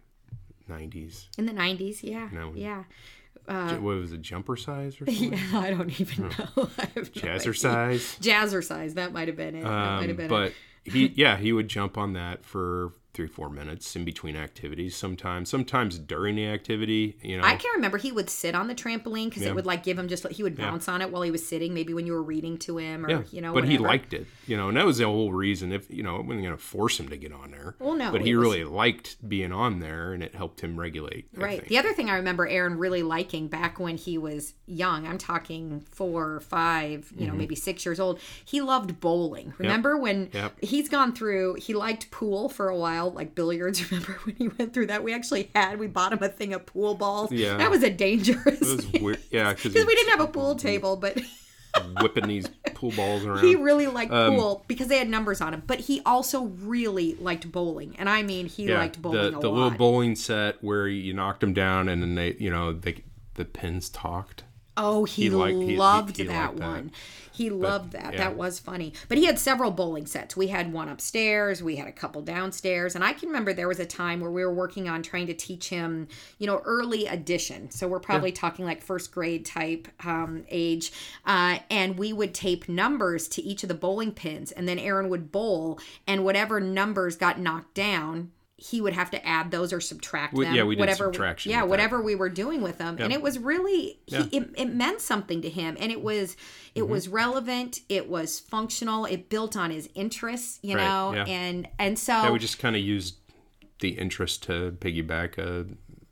'90s. 0.69 1.29
in 1.39 1.47
the 1.47 1.53
nineties. 1.53 2.03
Yeah, 2.03 2.29
No. 2.33 2.53
yeah. 2.55 2.85
J- 3.49 3.79
what 3.79 3.97
was 3.97 4.13
it, 4.13 4.21
jumper 4.21 4.57
size 4.57 5.01
or 5.01 5.07
something? 5.11 5.33
Yeah, 5.33 5.59
I 5.61 5.71
don't 5.71 5.99
even 6.01 6.25
know. 6.29 6.69
I 6.79 6.87
have 6.97 7.15
no 7.17 7.23
Jazzercise. 7.23 8.19
idea. 8.19 8.35
Jazzercise. 8.35 8.95
That 8.95 9.13
might 9.13 9.29
have 9.29 9.37
been 9.37 9.55
it. 9.55 9.63
that 9.63 9.69
might 9.71 9.99
Um, 10.03 10.09
have 10.09 10.17
been 10.17 10.29
but 10.29 10.53
it. 10.85 10.93
he, 10.93 11.07
yeah, 11.17 11.37
he 11.39 11.53
would 11.53 11.69
jump 11.69 11.97
on 11.97 12.13
that 12.15 12.45
for 12.45 12.93
three, 13.19 13.27
four 13.27 13.51
minutes 13.51 13.97
in 13.97 14.05
between 14.05 14.37
activities. 14.37 14.95
Sometimes, 14.95 15.49
sometimes 15.51 15.99
during 15.99 16.37
the 16.37 16.47
activity, 16.47 17.19
you 17.21 17.37
know. 17.37 17.43
I 17.43 17.57
can 17.57 17.73
remember 17.75 17.99
he 17.99 18.13
would 18.13 18.31
sit 18.31 18.55
on 18.55 18.69
the 18.69 18.77
trampoline 18.77 19.25
because 19.25 19.43
Yeah. 19.43 19.49
it 19.49 19.55
would 19.57 19.67
like 19.67 19.83
give 19.83 19.99
him 19.99 20.07
just 20.07 20.25
he 20.29 20.45
would 20.45 20.57
bounce 20.57 20.87
on 20.89 21.03
it 21.03 21.11
while 21.11 21.23
he 21.23 21.33
was 21.33 21.45
sitting. 21.45 21.75
Maybe 21.75 21.93
when 21.95 22.07
you 22.07 22.13
were 22.13 22.23
reading 22.23 22.59
to 22.59 22.79
him 22.79 23.05
or 23.05 23.11
yeah, 23.11 23.23
you 23.33 23.41
know. 23.41 23.53
but 23.53 23.65
he 23.65 23.77
liked 23.77 24.15
it, 24.15 24.29
you 24.47 24.57
know, 24.57 24.69
and 24.69 24.77
that 24.77 24.87
was 24.87 24.99
the 24.99 25.07
whole 25.07 25.33
reason. 25.33 25.73
If 25.73 25.91
you 25.93 26.05
know, 26.05 26.15
I 26.17 26.21
wasn't 26.21 26.45
going 26.45 26.57
to 26.57 26.63
force 26.63 27.01
him 27.01 27.09
to 27.09 27.17
get 27.17 27.33
on 27.33 27.51
there. 27.51 27.75
Well, 27.81 27.95
no, 27.97 28.13
but 28.13 28.21
he 28.21 28.37
was- 28.37 28.43
really 28.47 28.63
liked 28.63 29.17
being 29.29 29.51
on 29.51 29.81
there, 29.81 30.13
and 30.13 30.23
it 30.23 30.37
helped 30.37 30.61
him 30.61 30.79
regulate. 30.79 31.27
Right. 31.35 31.67
The 31.67 31.77
other 31.79 31.93
thing 31.93 32.09
I 32.09 32.15
remember 32.15 32.47
Aaron 32.47 32.79
really 32.79 33.03
liking 33.03 33.49
back 33.49 33.81
when 33.81 33.97
he 33.97 34.17
was 34.17 34.55
young, 34.67 35.09
I'm 35.09 35.19
talking 35.19 35.81
four, 35.91 36.39
five, 36.39 37.13
you 37.17 37.27
know, 37.27 37.35
maybe 37.35 37.57
six 37.57 37.85
years 37.85 37.99
old, 37.99 38.21
he 38.45 38.61
loved 38.61 39.01
bowling. 39.01 39.55
Remember 39.59 39.97
when 39.99 40.19
Mm-hmm. 40.29 40.37
Yep. 40.37 40.61
he's 40.63 40.89
gone 40.89 41.15
through, 41.15 41.55
he 41.55 41.75
liked 41.75 42.11
pool 42.11 42.49
for 42.49 42.69
a 42.69 42.77
while, 42.77 43.08
like 43.15 43.35
billiards. 43.35 43.91
Remember 43.91 44.13
when 44.25 44.37
he 44.37 44.49
went 44.49 44.73
through 44.75 44.87
that? 44.89 45.03
We 45.03 45.13
actually 45.15 45.51
had, 45.55 45.79
we 45.79 45.87
bought 45.87 46.13
him 46.13 46.23
a 46.23 46.29
thing 46.29 46.55
of 46.55 46.67
pool 46.67 46.95
balls. 46.95 47.31
Yeah. 47.33 47.57
That 47.57 47.71
was 47.71 47.83
a 47.83 47.91
dangerous. 47.91 48.61
Was 48.61 48.87
weird. 48.93 49.21
Yeah, 49.31 49.53
because 49.53 49.75
we 49.87 49.95
didn't 49.95 50.11
have 50.11 50.21
a 50.21 50.33
pool 50.33 50.55
table, 50.55 50.97
but 50.97 51.19
whipping 52.01 52.27
these 52.27 52.49
pool 52.75 52.91
balls 52.93 53.25
around. 53.25 53.45
he 53.45 53.55
really 53.55 53.87
liked 53.87 54.13
Um, 54.13 54.35
pool 54.35 54.65
because 54.69 54.89
they 54.89 54.99
had 54.99 55.09
numbers 55.09 55.41
on 55.41 55.53
them. 55.53 55.63
But 55.67 55.81
he 55.81 56.01
also 56.07 56.45
really 56.45 57.15
liked 57.15 57.51
bowling, 57.53 57.95
and 57.99 58.09
I 58.09 58.23
mean, 58.23 58.47
he 58.47 58.65
yeah, 58.65 58.79
liked 58.79 59.01
bowling 59.01 59.33
the, 59.33 59.41
the 59.41 59.51
little 59.51 59.71
bowling 59.71 60.17
set 60.17 60.63
where 60.63 60.89
you 60.89 61.13
knocked 61.13 61.41
them 61.41 61.53
down, 61.53 61.89
and 61.89 62.03
then 62.03 62.15
they, 62.15 62.35
you 62.39 62.51
know, 62.51 62.73
they 62.73 63.05
the 63.35 63.45
pins 63.45 63.89
talked. 63.89 64.45
Oh, 64.79 65.05
he, 65.05 65.25
He 65.25 65.31
liked- 65.31 65.59
loved 65.59 66.17
he- 66.17 66.23
he 66.23 66.29
that 66.29 66.55
one. 66.55 66.93
He 67.33 67.51
loved 67.51 67.93
that. 67.93 68.15
yeah. 68.15 68.19
That 68.19 68.37
was 68.37 68.59
funny. 68.59 68.93
But 69.09 69.17
he 69.17 69.27
had 69.27 69.39
several 69.39 69.71
bowling 69.71 70.07
sets. 70.07 70.37
We 70.37 70.49
had 70.49 70.73
one 70.73 70.89
upstairs, 70.89 71.63
we 71.63 71.77
had 71.77 71.87
a 71.87 71.93
couple 71.93 72.21
downstairs, 72.21 72.97
and 72.97 73.05
I 73.05 73.13
can 73.13 73.29
remember 73.29 73.53
there 73.53 73.69
was 73.69 73.79
a 73.79 73.87
time 73.87 74.19
where 74.19 74.31
we 74.33 74.45
were 74.45 74.53
working 74.53 74.89
on 74.89 75.05
trying 75.05 75.29
to 75.29 75.35
teach 75.35 75.69
him, 75.69 76.09
you 76.39 76.49
know, 76.49 76.61
early 76.65 77.07
addition. 77.07 77.71
So 77.71 77.87
we're 77.87 78.01
probably 78.01 78.33
talking 78.33 78.65
like 78.65 78.83
first 78.83 79.13
grade 79.13 79.47
type 79.47 79.87
um, 80.05 80.47
age, 80.49 80.91
uh, 81.27 81.59
and 81.71 81.97
we 81.97 82.13
would 82.13 82.35
tape 82.35 82.69
numbers 82.69 83.29
to 83.29 83.43
each 83.43 83.63
of 83.63 83.69
the 83.69 83.75
bowling 83.77 84.11
pins, 84.11 84.51
and 84.51 84.67
then 84.67 84.81
Aaron 84.81 85.09
would 85.09 85.31
bowl, 85.31 85.79
and 86.09 86.25
whatever 86.25 86.61
numbers 86.61 87.17
got 87.17 87.39
knocked 87.39 87.75
down. 87.75 88.33
He 88.61 88.81
would 88.81 88.93
have 88.93 89.11
to 89.13 89.25
add 89.25 89.53
those 89.53 89.73
or 89.73 89.81
subtract 89.81 90.35
them. 90.35 90.53
yeah, 90.53 90.65
we 90.65 90.75
did 90.75 90.81
whatever, 90.81 91.05
subtraction 91.05 91.51
Yeah, 91.53 91.59
with 91.63 91.67
that. 91.67 91.71
whatever 91.71 92.03
we 92.03 92.17
were 92.17 92.29
doing 92.29 92.61
with 92.61 92.79
them, 92.79 92.97
and 92.99 93.13
it 93.13 93.23
was 93.23 93.39
really 93.39 94.01
he, 94.07 94.17
Yeah. 94.17 94.27
it, 94.33 94.51
it 94.57 94.75
meant 94.75 95.01
something 95.01 95.41
to 95.43 95.49
him 95.49 95.77
and 95.79 95.93
it 95.93 96.03
was 96.03 96.37
it 96.75 96.81
Mm-hmm. 96.83 96.91
was 96.93 97.09
relevant 97.09 97.81
it 97.89 98.09
was 98.09 98.41
functional 98.41 99.05
it 99.05 99.29
built 99.29 99.57
on 99.57 99.71
his 99.71 99.89
interests 99.95 100.59
you 100.63 100.77
Right, 100.77 100.85
know 100.85 101.13
yeah. 101.15 101.25
and 101.27 101.69
and 101.79 101.99
so 101.99 102.13
Yeah, 102.15 102.31
we 102.33 102.39
just 102.41 102.59
kind 102.59 102.75
of 102.75 102.83
used 102.83 103.15
the 103.81 103.91
interest 103.91 104.43
to 104.45 104.73
piggyback 104.81 105.39
a 105.39 105.65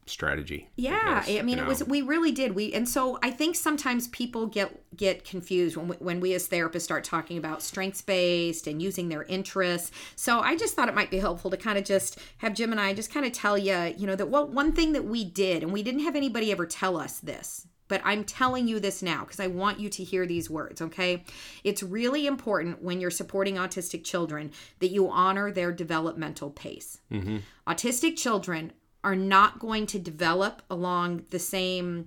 strategy. 0.07 0.69
yeah 0.77 1.25
guess, 1.25 1.39
i 1.39 1.43
mean 1.43 1.59
you 1.59 1.65
it 1.65 1.67
was 1.67 1.83
we 1.85 2.01
really 2.01 2.31
did 2.31 2.55
we 2.55 2.73
and 2.73 2.89
so 2.89 3.19
i 3.23 3.31
think 3.31 3.57
sometimes 3.57 4.09
people 4.09 4.47
get 4.47 4.81
get 4.97 5.25
confused 5.25 5.77
when 5.77 5.89
we, 5.89 5.97
when 5.97 6.21
we 6.21 6.33
as 6.33 6.49
therapists 6.49 6.83
start 6.83 7.05
talking 7.05 7.37
about 7.37 7.63
strengths 7.63 8.01
based 8.01 8.67
and 8.67 8.81
using 8.81 9.09
their 9.09 9.25
interests 9.25 9.91
so 10.15 10.41
i 10.41 10.57
just 10.57 10.75
thought 10.75 10.89
it 10.89 10.95
might 10.95 11.11
be 11.11 11.19
helpful 11.19 11.51
to 11.51 11.57
kind 11.57 11.77
of 11.77 11.85
just 11.85 12.19
have 12.39 12.55
jim 12.55 12.71
and 12.71 12.81
i 12.81 12.95
just 12.95 13.13
kind 13.13 13.27
of 13.27 13.33
tell 13.33 13.59
you 13.59 13.95
you 13.99 14.07
know 14.07 14.17
that 14.17 14.29
what 14.29 14.51
one 14.51 14.73
thing 14.73 14.93
that 14.93 15.05
we 15.05 15.25
did 15.25 15.63
and 15.63 15.73
we 15.73 15.83
didn't 15.83 16.01
have 16.01 16.17
anybody 16.17 16.53
ever 16.53 16.67
tell 16.67 16.97
us 16.97 17.19
this 17.19 17.67
but 17.89 18.01
I'm 18.05 18.25
telling 18.25 18.69
you 18.69 18.81
this 18.81 19.03
now 19.03 19.21
because 19.21 19.41
I 19.41 19.47
want 19.47 19.81
you 19.81 19.89
to 19.91 20.05
hear 20.05 20.27
these 20.27 20.51
words, 20.51 20.83
okay? 20.83 21.25
It's 21.65 21.83
really 21.83 22.27
important 22.27 22.83
when 22.83 23.01
you're 23.01 23.11
supporting 23.11 23.57
autistic 23.57 24.05
children 24.05 24.53
that 24.81 24.89
you 24.89 25.09
honor 25.09 25.53
their 25.53 25.73
developmental 25.73 26.51
pace. 26.51 26.99
Mm-hmm. 27.13 27.39
Autistic 27.67 28.17
children 28.17 28.73
are 29.07 29.15
not 29.17 29.61
going 29.61 29.87
to 29.87 29.99
develop 29.99 30.61
along 30.69 31.25
the 31.31 31.39
same 31.39 32.07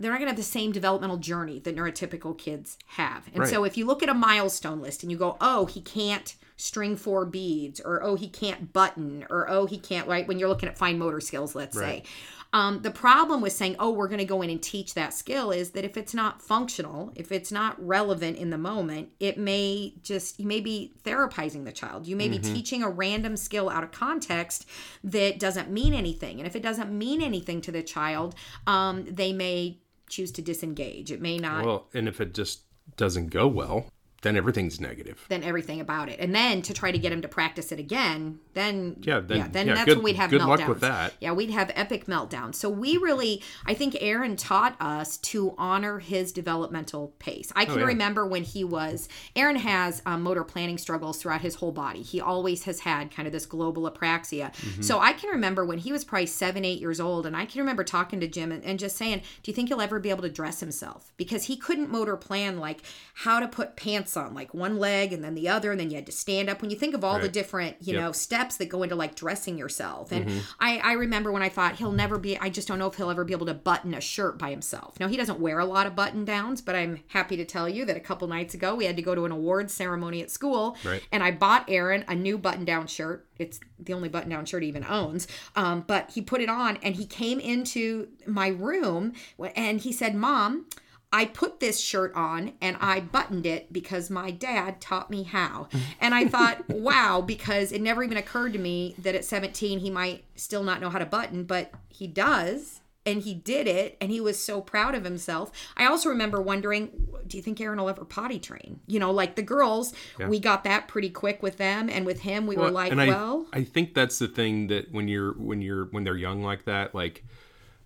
they're 0.00 0.12
not 0.12 0.18
going 0.18 0.26
to 0.28 0.30
have 0.30 0.36
the 0.36 0.42
same 0.44 0.70
developmental 0.70 1.16
journey 1.16 1.58
that 1.58 1.74
neurotypical 1.74 2.38
kids 2.38 2.78
have. 2.86 3.26
And 3.34 3.40
Right. 3.40 3.50
so 3.50 3.64
if 3.64 3.76
you 3.76 3.84
look 3.84 4.00
at 4.00 4.08
a 4.08 4.14
milestone 4.14 4.80
list 4.80 5.02
and 5.02 5.10
you 5.10 5.18
go, 5.18 5.36
"Oh, 5.40 5.66
he 5.66 5.80
can't 5.80 6.36
string 6.56 6.94
four 6.94 7.24
beads," 7.24 7.80
or 7.80 8.00
"Oh, 8.04 8.14
he 8.14 8.28
can't 8.28 8.72
button," 8.72 9.26
or 9.28 9.50
"Oh, 9.50 9.66
he 9.66 9.76
can't," 9.76 10.06
right? 10.06 10.26
When 10.28 10.38
you're 10.38 10.48
looking 10.48 10.68
at 10.68 10.78
fine 10.78 11.00
motor 11.00 11.20
skills, 11.20 11.56
let's 11.56 11.76
Right. 11.76 12.06
say. 12.06 12.10
Um, 12.52 12.80
the 12.80 12.90
problem 12.90 13.40
with 13.40 13.52
saying, 13.52 13.76
"Oh, 13.78 13.90
we're 13.90 14.08
going 14.08 14.18
to 14.18 14.24
go 14.24 14.40
in 14.40 14.48
and 14.48 14.62
teach 14.62 14.94
that 14.94 15.12
skill," 15.12 15.50
is 15.50 15.70
that 15.72 15.84
if 15.84 15.96
it's 15.96 16.14
not 16.14 16.40
functional, 16.40 17.12
if 17.14 17.30
it's 17.30 17.52
not 17.52 17.76
relevant 17.84 18.38
in 18.38 18.50
the 18.50 18.58
moment, 18.58 19.10
it 19.20 19.36
may 19.36 19.94
just 20.02 20.40
you 20.40 20.46
may 20.46 20.60
be 20.60 20.94
therapizing 21.04 21.64
the 21.64 21.72
child. 21.72 22.06
You 22.06 22.16
may 22.16 22.28
be 22.28 22.38
teaching 22.38 22.82
a 22.82 22.88
random 22.88 23.36
skill 23.36 23.68
out 23.68 23.84
of 23.84 23.92
context 23.92 24.66
that 25.04 25.38
doesn't 25.38 25.70
mean 25.70 25.92
anything, 25.92 26.38
and 26.38 26.46
if 26.46 26.56
it 26.56 26.62
doesn't 26.62 26.90
mean 26.90 27.20
anything 27.20 27.60
to 27.62 27.72
the 27.72 27.82
child, 27.82 28.34
um, 28.66 29.04
they 29.04 29.32
may 29.32 29.78
choose 30.08 30.32
to 30.32 30.42
disengage. 30.42 31.12
It 31.12 31.20
may 31.20 31.38
not. 31.38 31.66
Well, 31.66 31.88
and 31.92 32.08
if 32.08 32.20
it 32.20 32.32
just 32.32 32.62
doesn't 32.96 33.28
go 33.28 33.46
well, 33.46 33.92
then 34.22 34.36
everything's 34.36 34.80
negative. 34.80 35.24
then 35.28 35.42
everything 35.44 35.80
about 35.80 36.08
it, 36.08 36.18
and 36.20 36.34
then 36.34 36.60
to 36.62 36.74
try 36.74 36.90
to 36.90 36.98
get 36.98 37.12
him 37.12 37.22
to 37.22 37.28
practice 37.28 37.70
it 37.72 37.78
again, 37.78 38.38
then 38.54 38.96
Yeah, 39.02 39.20
then- 39.20 39.50
then 39.52 39.66
yeah, 39.68 39.74
that's 39.74 39.84
good- 39.86 39.96
when 39.98 40.04
we'd 40.04 40.16
have 40.16 40.30
good 40.30 40.40
meltdowns. 40.40 40.58
luck 40.58 40.68
with 40.68 40.80
that. 40.80 41.14
Yeah, 41.20 41.32
we'd 41.32 41.50
have 41.50 41.70
epic 41.74 42.06
meltdowns. 42.06 42.56
So 42.56 42.68
we 42.68 42.96
really, 42.96 43.42
I 43.66 43.74
think 43.74 43.96
Aaron 44.00 44.36
taught 44.36 44.74
us 44.80 45.16
to 45.18 45.54
honor 45.56 46.00
his 46.00 46.32
developmental 46.32 47.14
pace. 47.18 47.52
I 47.54 47.64
can 47.64 47.74
Oh, 47.74 47.78
yeah. 47.78 47.84
remember 47.86 48.26
when 48.26 48.42
he 48.42 48.64
was. 48.64 49.08
Aaron 49.36 49.56
has 49.56 50.02
um, 50.06 50.22
motor 50.22 50.42
planning 50.44 50.78
struggles 50.78 51.18
throughout 51.20 51.40
his 51.42 51.56
whole 51.56 51.72
body. 51.72 52.02
He 52.02 52.20
always 52.20 52.64
has 52.64 52.80
had 52.80 53.10
kind 53.14 53.26
of 53.28 53.32
this 53.32 53.46
global 53.46 53.88
apraxia. 53.90 54.52
Mm-hmm. 54.54 54.82
So 54.82 54.98
I 54.98 55.12
can 55.12 55.30
remember 55.30 55.64
when 55.64 55.78
he 55.78 55.92
was 55.92 56.04
probably 56.04 56.26
seven, 56.26 56.64
eight 56.64 56.80
years 56.80 56.98
old, 57.00 57.26
and 57.26 57.36
I 57.36 57.44
can 57.46 57.60
remember 57.60 57.84
talking 57.84 58.18
to 58.20 58.26
Jim 58.26 58.50
and, 58.50 58.64
and 58.64 58.78
just 58.78 58.96
saying, 58.96 59.18
"Do 59.42 59.50
you 59.50 59.54
think 59.54 59.68
he'll 59.68 59.80
ever 59.80 60.00
be 60.00 60.10
able 60.10 60.22
to 60.22 60.28
dress 60.30 60.60
himself?" 60.60 61.12
Because 61.16 61.44
he 61.44 61.56
couldn't 61.56 61.90
motor 61.90 62.16
plan 62.16 62.58
like 62.58 62.80
how 63.14 63.38
to 63.40 63.46
put 63.48 63.76
pants 63.76 64.07
on, 64.16 64.34
like 64.34 64.54
one 64.54 64.78
leg 64.78 65.12
and 65.12 65.22
then 65.22 65.34
the 65.34 65.48
other, 65.48 65.70
and 65.70 65.78
then 65.80 65.90
you 65.90 65.96
had 65.96 66.06
to 66.06 66.12
stand 66.12 66.48
up. 66.48 66.60
When 66.62 66.70
you 66.70 66.76
think 66.76 66.94
of 66.94 67.04
all 67.04 67.18
the 67.18 67.28
different, 67.28 67.76
you 67.80 67.94
Yep. 67.94 68.02
know, 68.02 68.12
steps 68.12 68.56
that 68.56 68.68
go 68.68 68.82
into 68.82 68.94
like 68.94 69.14
dressing 69.14 69.58
yourself, 69.58 70.12
and 70.12 70.26
Mm-hmm. 70.26 70.38
I, 70.60 70.78
I 70.78 70.92
remember 70.92 71.30
when 71.32 71.42
I 71.42 71.48
thought 71.48 71.76
he'll 71.76 71.92
never 71.92 72.18
be. 72.18 72.38
I 72.38 72.48
just 72.48 72.66
don't 72.68 72.78
know 72.78 72.86
if 72.86 72.94
he'll 72.96 73.10
ever 73.10 73.24
be 73.24 73.32
able 73.32 73.46
to 73.46 73.54
button 73.54 73.94
a 73.94 74.00
shirt 74.00 74.38
by 74.38 74.50
himself. 74.50 74.98
Now 75.00 75.08
he 75.08 75.16
doesn't 75.16 75.40
wear 75.40 75.58
a 75.58 75.64
lot 75.64 75.86
of 75.86 75.94
button 75.96 76.24
downs, 76.24 76.60
but 76.60 76.74
I'm 76.76 77.00
happy 77.08 77.36
to 77.36 77.44
tell 77.44 77.68
you 77.68 77.84
that 77.84 77.96
a 77.96 78.00
couple 78.00 78.26
nights 78.28 78.54
ago 78.54 78.74
we 78.74 78.84
had 78.86 78.96
to 78.96 79.02
go 79.02 79.14
to 79.14 79.24
an 79.24 79.32
awards 79.32 79.72
ceremony 79.74 80.22
at 80.22 80.30
school, 80.30 80.76
Right. 80.84 81.02
and 81.12 81.22
I 81.22 81.30
bought 81.32 81.64
Aaron 81.68 82.04
a 82.08 82.14
new 82.14 82.38
button 82.38 82.64
down 82.64 82.86
shirt. 82.86 83.26
It's 83.38 83.60
the 83.78 83.92
only 83.92 84.08
button 84.08 84.30
down 84.30 84.44
shirt 84.46 84.62
he 84.62 84.68
even 84.68 84.84
owns. 84.84 85.28
Um, 85.54 85.84
but 85.86 86.10
he 86.10 86.20
put 86.20 86.40
it 86.40 86.48
on 86.48 86.76
and 86.82 86.96
he 86.96 87.06
came 87.06 87.38
into 87.38 88.08
my 88.26 88.48
room 88.48 89.12
and 89.54 89.80
he 89.80 89.92
said, 89.92 90.14
Mom, 90.14 90.66
I 91.12 91.24
put 91.24 91.60
this 91.60 91.80
shirt 91.80 92.14
on 92.14 92.52
and 92.60 92.76
I 92.80 93.00
buttoned 93.00 93.46
it 93.46 93.72
because 93.72 94.10
my 94.10 94.30
dad 94.30 94.80
taught 94.80 95.10
me 95.10 95.22
how. 95.22 95.68
And 96.00 96.14
I 96.14 96.26
thought, 96.26 96.68
wow, 96.68 97.22
because 97.22 97.72
it 97.72 97.80
never 97.80 98.02
even 98.02 98.18
occurred 98.18 98.52
to 98.52 98.58
me 98.58 98.94
that 98.98 99.14
at 99.14 99.24
17 99.24 99.78
he 99.78 99.90
might 99.90 100.24
still 100.36 100.62
not 100.62 100.80
know 100.80 100.90
how 100.90 100.98
to 100.98 101.06
button, 101.06 101.44
but 101.44 101.72
he 101.88 102.06
does. 102.06 102.80
And 103.06 103.22
he 103.22 103.32
did 103.32 103.66
it, 103.66 103.96
and 104.02 104.10
he 104.10 104.20
was 104.20 104.42
so 104.42 104.60
proud 104.60 104.94
of 104.94 105.02
himself. 105.02 105.50
I 105.78 105.86
also 105.86 106.10
remember 106.10 106.42
wondering, 106.42 107.08
do 107.26 107.38
you 107.38 107.42
think 107.42 107.58
Aaron 107.58 107.78
will 107.78 107.88
ever 107.88 108.04
potty 108.04 108.38
train? 108.38 108.80
You 108.86 109.00
know, 109.00 109.12
like 109.12 109.34
the 109.34 109.42
girls, 109.42 109.94
we 110.28 110.38
got 110.38 110.64
that 110.64 110.88
pretty 110.88 111.08
quick 111.08 111.42
with 111.42 111.56
them, 111.56 111.88
and 111.88 112.04
with 112.04 112.20
him, 112.20 112.46
we 112.46 112.56
were 112.56 112.70
like, 112.70 112.92
and 112.92 113.00
I, 113.00 113.06
well, 113.08 113.46
I 113.50 113.64
think 113.64 113.94
that's 113.94 114.18
the 114.18 114.28
thing 114.28 114.66
that 114.66 114.92
when 114.92 115.08
you're 115.08 115.32
when 115.32 115.62
you're 115.62 115.86
when 115.86 116.04
they're 116.04 116.18
young 116.18 116.42
like 116.42 116.66
that, 116.66 116.94
like 116.94 117.24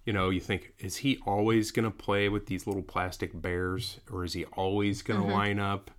you 0.04 0.12
know, 0.12 0.30
you 0.30 0.40
think, 0.40 0.72
is 0.78 0.96
he 0.96 1.18
always 1.26 1.70
gonna 1.70 1.90
play 1.90 2.28
with 2.28 2.46
these 2.46 2.66
little 2.66 2.82
plastic 2.82 3.30
bears, 3.40 4.00
or 4.10 4.24
is 4.24 4.32
he 4.32 4.44
always 4.46 5.02
gonna 5.02 5.20
Mm-hmm. 5.20 5.30
line 5.32 5.58
up 5.58 5.90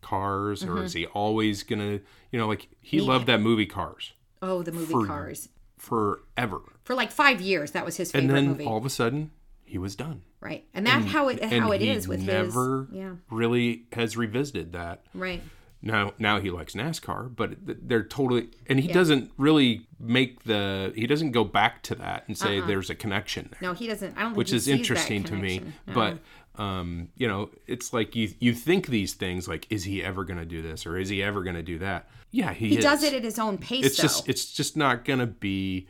cars, 0.00 0.62
or 0.64 0.82
is 0.84 0.92
he 0.92 1.06
always 1.06 1.62
gonna, 1.64 2.00
you 2.30 2.38
know, 2.38 2.46
like 2.46 2.68
he 2.80 3.00
loved 3.00 3.26
that 3.26 3.40
movie 3.40 3.66
Cars 3.66 4.12
oh, 4.40 4.62
the 4.62 4.70
movie 4.72 4.92
for- 4.92 5.06
Cars. 5.06 5.48
forever, 5.76 6.60
For 6.84 6.94
like 6.94 7.10
five 7.10 7.40
years, 7.40 7.72
that 7.72 7.84
was 7.84 7.96
his 7.96 8.12
favorite 8.12 8.28
and 8.28 8.36
then 8.36 8.46
movie, 8.48 8.64
all 8.64 8.76
of 8.76 8.86
a 8.86 8.90
sudden 8.90 9.32
he 9.64 9.76
was 9.78 9.96
done. 9.96 10.22
right? 10.40 10.64
And 10.72 10.86
that's 10.86 11.06
how 11.06 11.28
it 11.28 11.40
And 11.42 11.52
how 11.64 11.72
it 11.72 11.80
he 11.80 11.90
is 11.90 12.06
with 12.08 12.20
never 12.22 12.86
his, 12.90 12.96
yeah, 12.98 13.12
really 13.30 13.86
has 13.92 14.16
revisited 14.16 14.72
that. 14.72 15.02
right. 15.14 15.42
Now 15.80 16.12
now 16.18 16.40
he 16.40 16.50
likes 16.50 16.74
NASCAR, 16.74 17.34
but 17.34 17.52
they're 17.64 18.02
totally 18.04 18.48
and 18.66 18.80
he 18.80 18.88
doesn't 18.88 19.30
really 19.36 19.86
make 20.00 20.44
the 20.44 20.92
he 20.94 21.06
doesn't 21.06 21.30
go 21.32 21.44
back 21.44 21.82
to 21.84 21.94
that 21.96 22.24
and 22.26 22.36
say 22.36 22.60
there's 22.60 22.90
a 22.90 22.94
connection 22.94 23.48
there, 23.52 23.70
No, 23.70 23.74
he 23.74 23.86
doesn't. 23.86 24.16
I 24.16 24.22
don't. 24.22 24.30
Think 24.30 24.36
which 24.38 24.52
is 24.52 24.68
interesting 24.68 25.24
to 25.24 25.34
me. 25.34 25.60
No. 25.86 25.94
But 25.94 26.18
um, 26.60 27.10
you 27.16 27.28
know, 27.28 27.50
it's 27.68 27.92
like 27.92 28.16
you 28.16 28.32
you 28.40 28.52
think 28.52 28.88
these 28.88 29.14
things 29.14 29.46
like 29.46 29.66
is 29.70 29.84
he 29.84 30.02
ever 30.02 30.24
going 30.24 30.38
to 30.40 30.44
do 30.44 30.60
this 30.60 30.86
or 30.86 30.98
is 30.98 31.08
he 31.08 31.22
ever 31.22 31.42
going 31.44 31.56
to 31.56 31.62
do 31.62 31.78
that? 31.78 32.08
Yeah, 32.30 32.52
he, 32.52 32.70
he 32.70 32.76
does 32.76 33.02
it 33.04 33.14
at 33.14 33.22
his 33.24 33.38
own 33.38 33.56
pace, 33.58 33.86
It's 33.86 33.96
though. 33.96 34.02
just 34.02 34.28
it's 34.28 34.52
just 34.52 34.76
not 34.76 35.04
going 35.04 35.20
to 35.20 35.26
be 35.26 35.88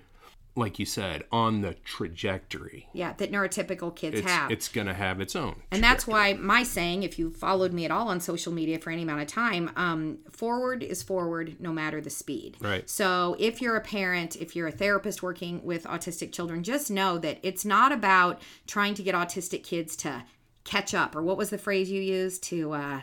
like 0.58 0.78
you 0.78 0.86
said 0.86 1.24
on 1.30 1.60
the 1.62 1.74
trajectory. 1.84 2.88
yeah, 2.92 3.12
that 3.14 3.30
neurotypical 3.30 3.94
kids 3.94 4.18
It's 4.18 4.28
have. 4.30 4.50
it's 4.50 4.68
going 4.68 4.86
to 4.86 4.94
have 4.94 5.20
its 5.20 5.36
own. 5.36 5.62
And 5.70 5.82
that's 5.82 6.06
why 6.06 6.34
my 6.34 6.62
saying, 6.62 7.02
if 7.02 7.18
you 7.18 7.30
followed 7.30 7.72
me 7.72 7.84
at 7.84 7.90
all 7.90 8.08
on 8.08 8.20
social 8.20 8.52
media 8.52 8.78
for 8.78 8.90
any 8.90 9.02
amount 9.02 9.22
of 9.22 9.28
time, 9.28 9.70
um, 9.76 10.18
forward 10.30 10.82
is 10.82 11.02
forward 11.02 11.56
no 11.60 11.72
matter 11.72 12.00
the 12.00 12.10
speed. 12.10 12.56
Right. 12.60 12.88
So 12.88 13.36
if 13.38 13.62
you're 13.62 13.76
a 13.76 13.80
parent, 13.80 14.36
if 14.36 14.56
you're 14.56 14.68
a 14.68 14.72
therapist 14.72 15.22
working 15.22 15.62
with 15.64 15.84
autistic 15.84 16.32
children, 16.32 16.62
just 16.62 16.90
know 16.90 17.18
that 17.18 17.38
it's 17.42 17.64
not 17.64 17.92
about 17.92 18.42
trying 18.66 18.94
to 18.94 19.02
get 19.02 19.14
autistic 19.14 19.62
kids 19.64 19.96
to 19.96 20.24
catch 20.64 20.92
up, 20.92 21.16
or 21.16 21.22
what 21.22 21.38
was 21.38 21.50
the 21.50 21.58
phrase 21.58 21.90
you 21.90 22.02
used 22.02 22.42
to. 22.44 22.72
Uh, 22.72 23.00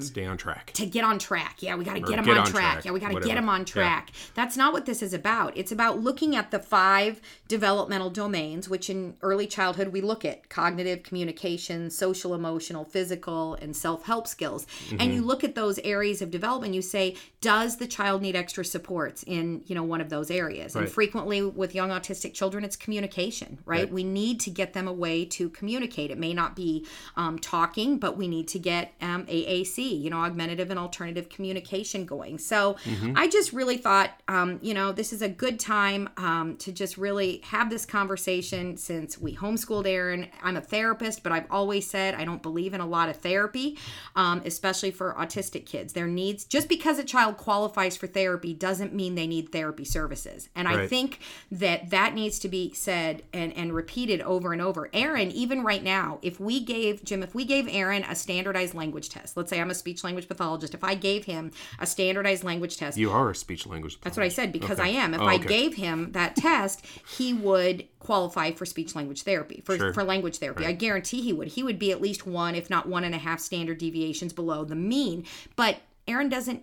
Stay 0.00 0.24
on 0.26 0.36
track. 0.36 0.72
to 0.74 0.86
get 0.86 1.04
on 1.04 1.18
track. 1.18 1.56
Yeah, 1.62 1.76
we 1.76 1.84
got 1.84 1.94
to 1.94 2.00
get 2.00 2.16
them 2.16 2.28
on, 2.28 2.38
on 2.38 2.46
track. 2.46 2.72
track, 2.72 2.84
Yeah, 2.84 2.90
we 2.92 2.98
got 3.00 3.12
to 3.12 3.20
get 3.20 3.34
them 3.36 3.48
on 3.48 3.60
Yeah. 3.60 3.64
track. 3.66 4.10
That's 4.34 4.56
not 4.56 4.72
what 4.72 4.86
this 4.86 5.02
is 5.02 5.14
about. 5.14 5.56
It's 5.56 5.70
about 5.70 6.00
looking 6.00 6.34
at 6.34 6.50
the 6.50 6.58
five 6.58 7.20
developmental 7.48 8.10
domains, 8.10 8.68
which 8.68 8.90
in 8.90 9.14
early 9.22 9.46
childhood 9.46 9.88
we 9.88 10.00
look 10.00 10.24
at 10.24 10.48
cognitive, 10.48 11.02
communication, 11.02 11.90
social, 11.90 12.34
emotional, 12.34 12.84
physical, 12.84 13.54
and 13.54 13.76
self 13.76 14.04
help 14.06 14.26
skills. 14.26 14.66
And 14.90 15.00
Mm-hmm. 15.00 15.12
you 15.12 15.22
look 15.22 15.44
at 15.44 15.54
those 15.54 15.78
areas 15.80 16.22
of 16.22 16.30
development, 16.30 16.74
you 16.74 16.82
say, 16.82 17.16
does 17.40 17.76
the 17.76 17.86
child 17.86 18.22
need 18.22 18.34
extra 18.36 18.64
supports 18.64 19.22
in, 19.26 19.62
you 19.66 19.74
know, 19.74 19.82
one 19.84 20.00
of 20.00 20.08
those 20.08 20.30
areas? 20.30 20.74
And 20.74 20.88
frequently 20.88 21.42
with 21.42 21.74
young 21.74 21.90
autistic 21.90 22.34
children, 22.34 22.64
it's 22.64 22.76
communication, 22.76 23.58
right? 23.64 23.82
Right. 23.82 23.92
We 23.92 24.04
need 24.04 24.40
to 24.40 24.50
get 24.50 24.72
them 24.74 24.86
a 24.88 24.92
way 24.92 25.24
to 25.26 25.48
communicate. 25.50 26.10
It 26.10 26.18
may 26.18 26.34
not 26.34 26.54
be 26.56 26.86
um, 27.16 27.38
talking, 27.38 27.98
but 27.98 28.16
we 28.16 28.28
need 28.28 28.48
to 28.48 28.58
get 28.58 28.92
um, 29.00 29.24
AAC, 29.52 30.00
you 30.00 30.10
know, 30.10 30.18
augmentative 30.18 30.70
and 30.70 30.78
alternative 30.78 31.28
communication 31.28 32.04
going. 32.04 32.38
So 32.38 32.76
I 33.16 33.28
just 33.28 33.52
really 33.52 33.76
thought, 33.76 34.10
um, 34.28 34.58
you 34.62 34.74
know, 34.74 34.92
this 34.92 35.12
is 35.12 35.22
a 35.22 35.28
good 35.28 35.58
time 35.60 36.08
um, 36.16 36.56
to 36.58 36.72
just 36.72 36.96
really 36.96 37.40
have 37.44 37.70
this 37.70 37.84
conversation 37.84 38.76
since 38.76 39.18
we 39.18 39.36
homeschooled 39.36 39.86
Aaron. 39.86 40.28
I'm 40.42 40.56
a 40.56 40.60
therapist, 40.60 41.22
but 41.22 41.32
I've 41.32 41.50
always 41.50 41.88
said 41.88 42.14
I 42.14 42.24
don't 42.24 42.42
believe 42.42 42.74
in 42.74 42.80
a 42.80 42.86
lot 42.86 43.08
of 43.08 43.16
therapy, 43.16 43.78
um, 44.16 44.42
especially 44.44 44.90
for 44.90 45.14
autistic 45.18 45.66
kids. 45.66 45.92
Their 45.92 46.06
needs, 46.06 46.44
just 46.44 46.68
because 46.68 46.98
a 46.98 47.04
child 47.04 47.36
qualifies 47.36 47.96
for 47.96 48.06
therapy 48.06 48.54
doesn't 48.54 48.94
mean 48.94 49.14
they 49.14 49.26
need 49.26 49.50
therapy 49.50 49.84
services. 49.84 50.48
And 50.54 50.68
I 50.68 50.86
think 50.86 51.20
that 51.50 51.90
that 51.90 52.14
needs 52.14 52.38
to 52.40 52.48
be 52.48 52.72
said 52.72 53.22
and, 53.32 53.52
and 53.56 53.72
repeated 53.72 54.20
over 54.22 54.52
and 54.52 54.62
over. 54.62 54.88
Aaron, 54.92 55.30
even 55.30 55.62
right 55.62 55.82
now, 55.82 56.18
if 56.22 56.40
we 56.40 56.60
gave, 56.60 57.04
Jim, 57.04 57.22
if 57.22 57.34
we 57.34 57.44
gave 57.44 57.68
Aaron 57.68 58.04
a 58.04 58.14
standardized 58.14 58.74
language 58.74 59.08
test, 59.08 59.36
let's 59.42 59.50
say 59.50 59.60
I'm 59.60 59.70
a 59.70 59.74
speech 59.74 60.04
language 60.04 60.28
pathologist, 60.28 60.72
if 60.74 60.84
I 60.84 60.94
gave 60.94 61.24
him 61.24 61.50
a 61.78 61.86
standardized 61.86 62.44
language 62.44 62.76
test, 62.76 62.96
You 62.96 63.10
are 63.10 63.30
a 63.30 63.34
speech 63.34 63.66
language. 63.66 63.98
that's 64.00 64.16
what 64.16 64.24
I 64.24 64.28
said 64.28 64.52
because 64.52 64.78
Okay. 64.78 64.96
I 64.96 65.02
am. 65.02 65.14
If 65.14 65.20
Oh, 65.20 65.26
I 65.26 65.36
gave 65.38 65.74
him 65.74 66.12
that 66.12 66.36
test, 66.36 66.84
he 67.16 67.34
would 67.34 67.86
qualify 67.98 68.52
for 68.52 68.64
speech 68.66 68.94
language 68.94 69.22
therapy, 69.22 69.62
for, 69.64 69.76
Sure. 69.76 69.92
for 69.92 70.04
language 70.04 70.38
therapy. 70.38 70.64
I 70.64 70.72
guarantee 70.72 71.20
he 71.22 71.32
would. 71.32 71.48
He 71.48 71.62
would 71.62 71.78
be 71.78 71.90
at 71.92 72.00
least 72.00 72.26
one, 72.26 72.54
if 72.54 72.70
not 72.70 72.88
one 72.88 73.04
and 73.04 73.14
a 73.14 73.18
half 73.18 73.40
standard 73.40 73.78
deviations 73.78 74.32
below 74.32 74.64
the 74.64 74.74
mean. 74.76 75.24
But 75.56 75.78
Aaron 76.08 76.28
doesn't. 76.28 76.62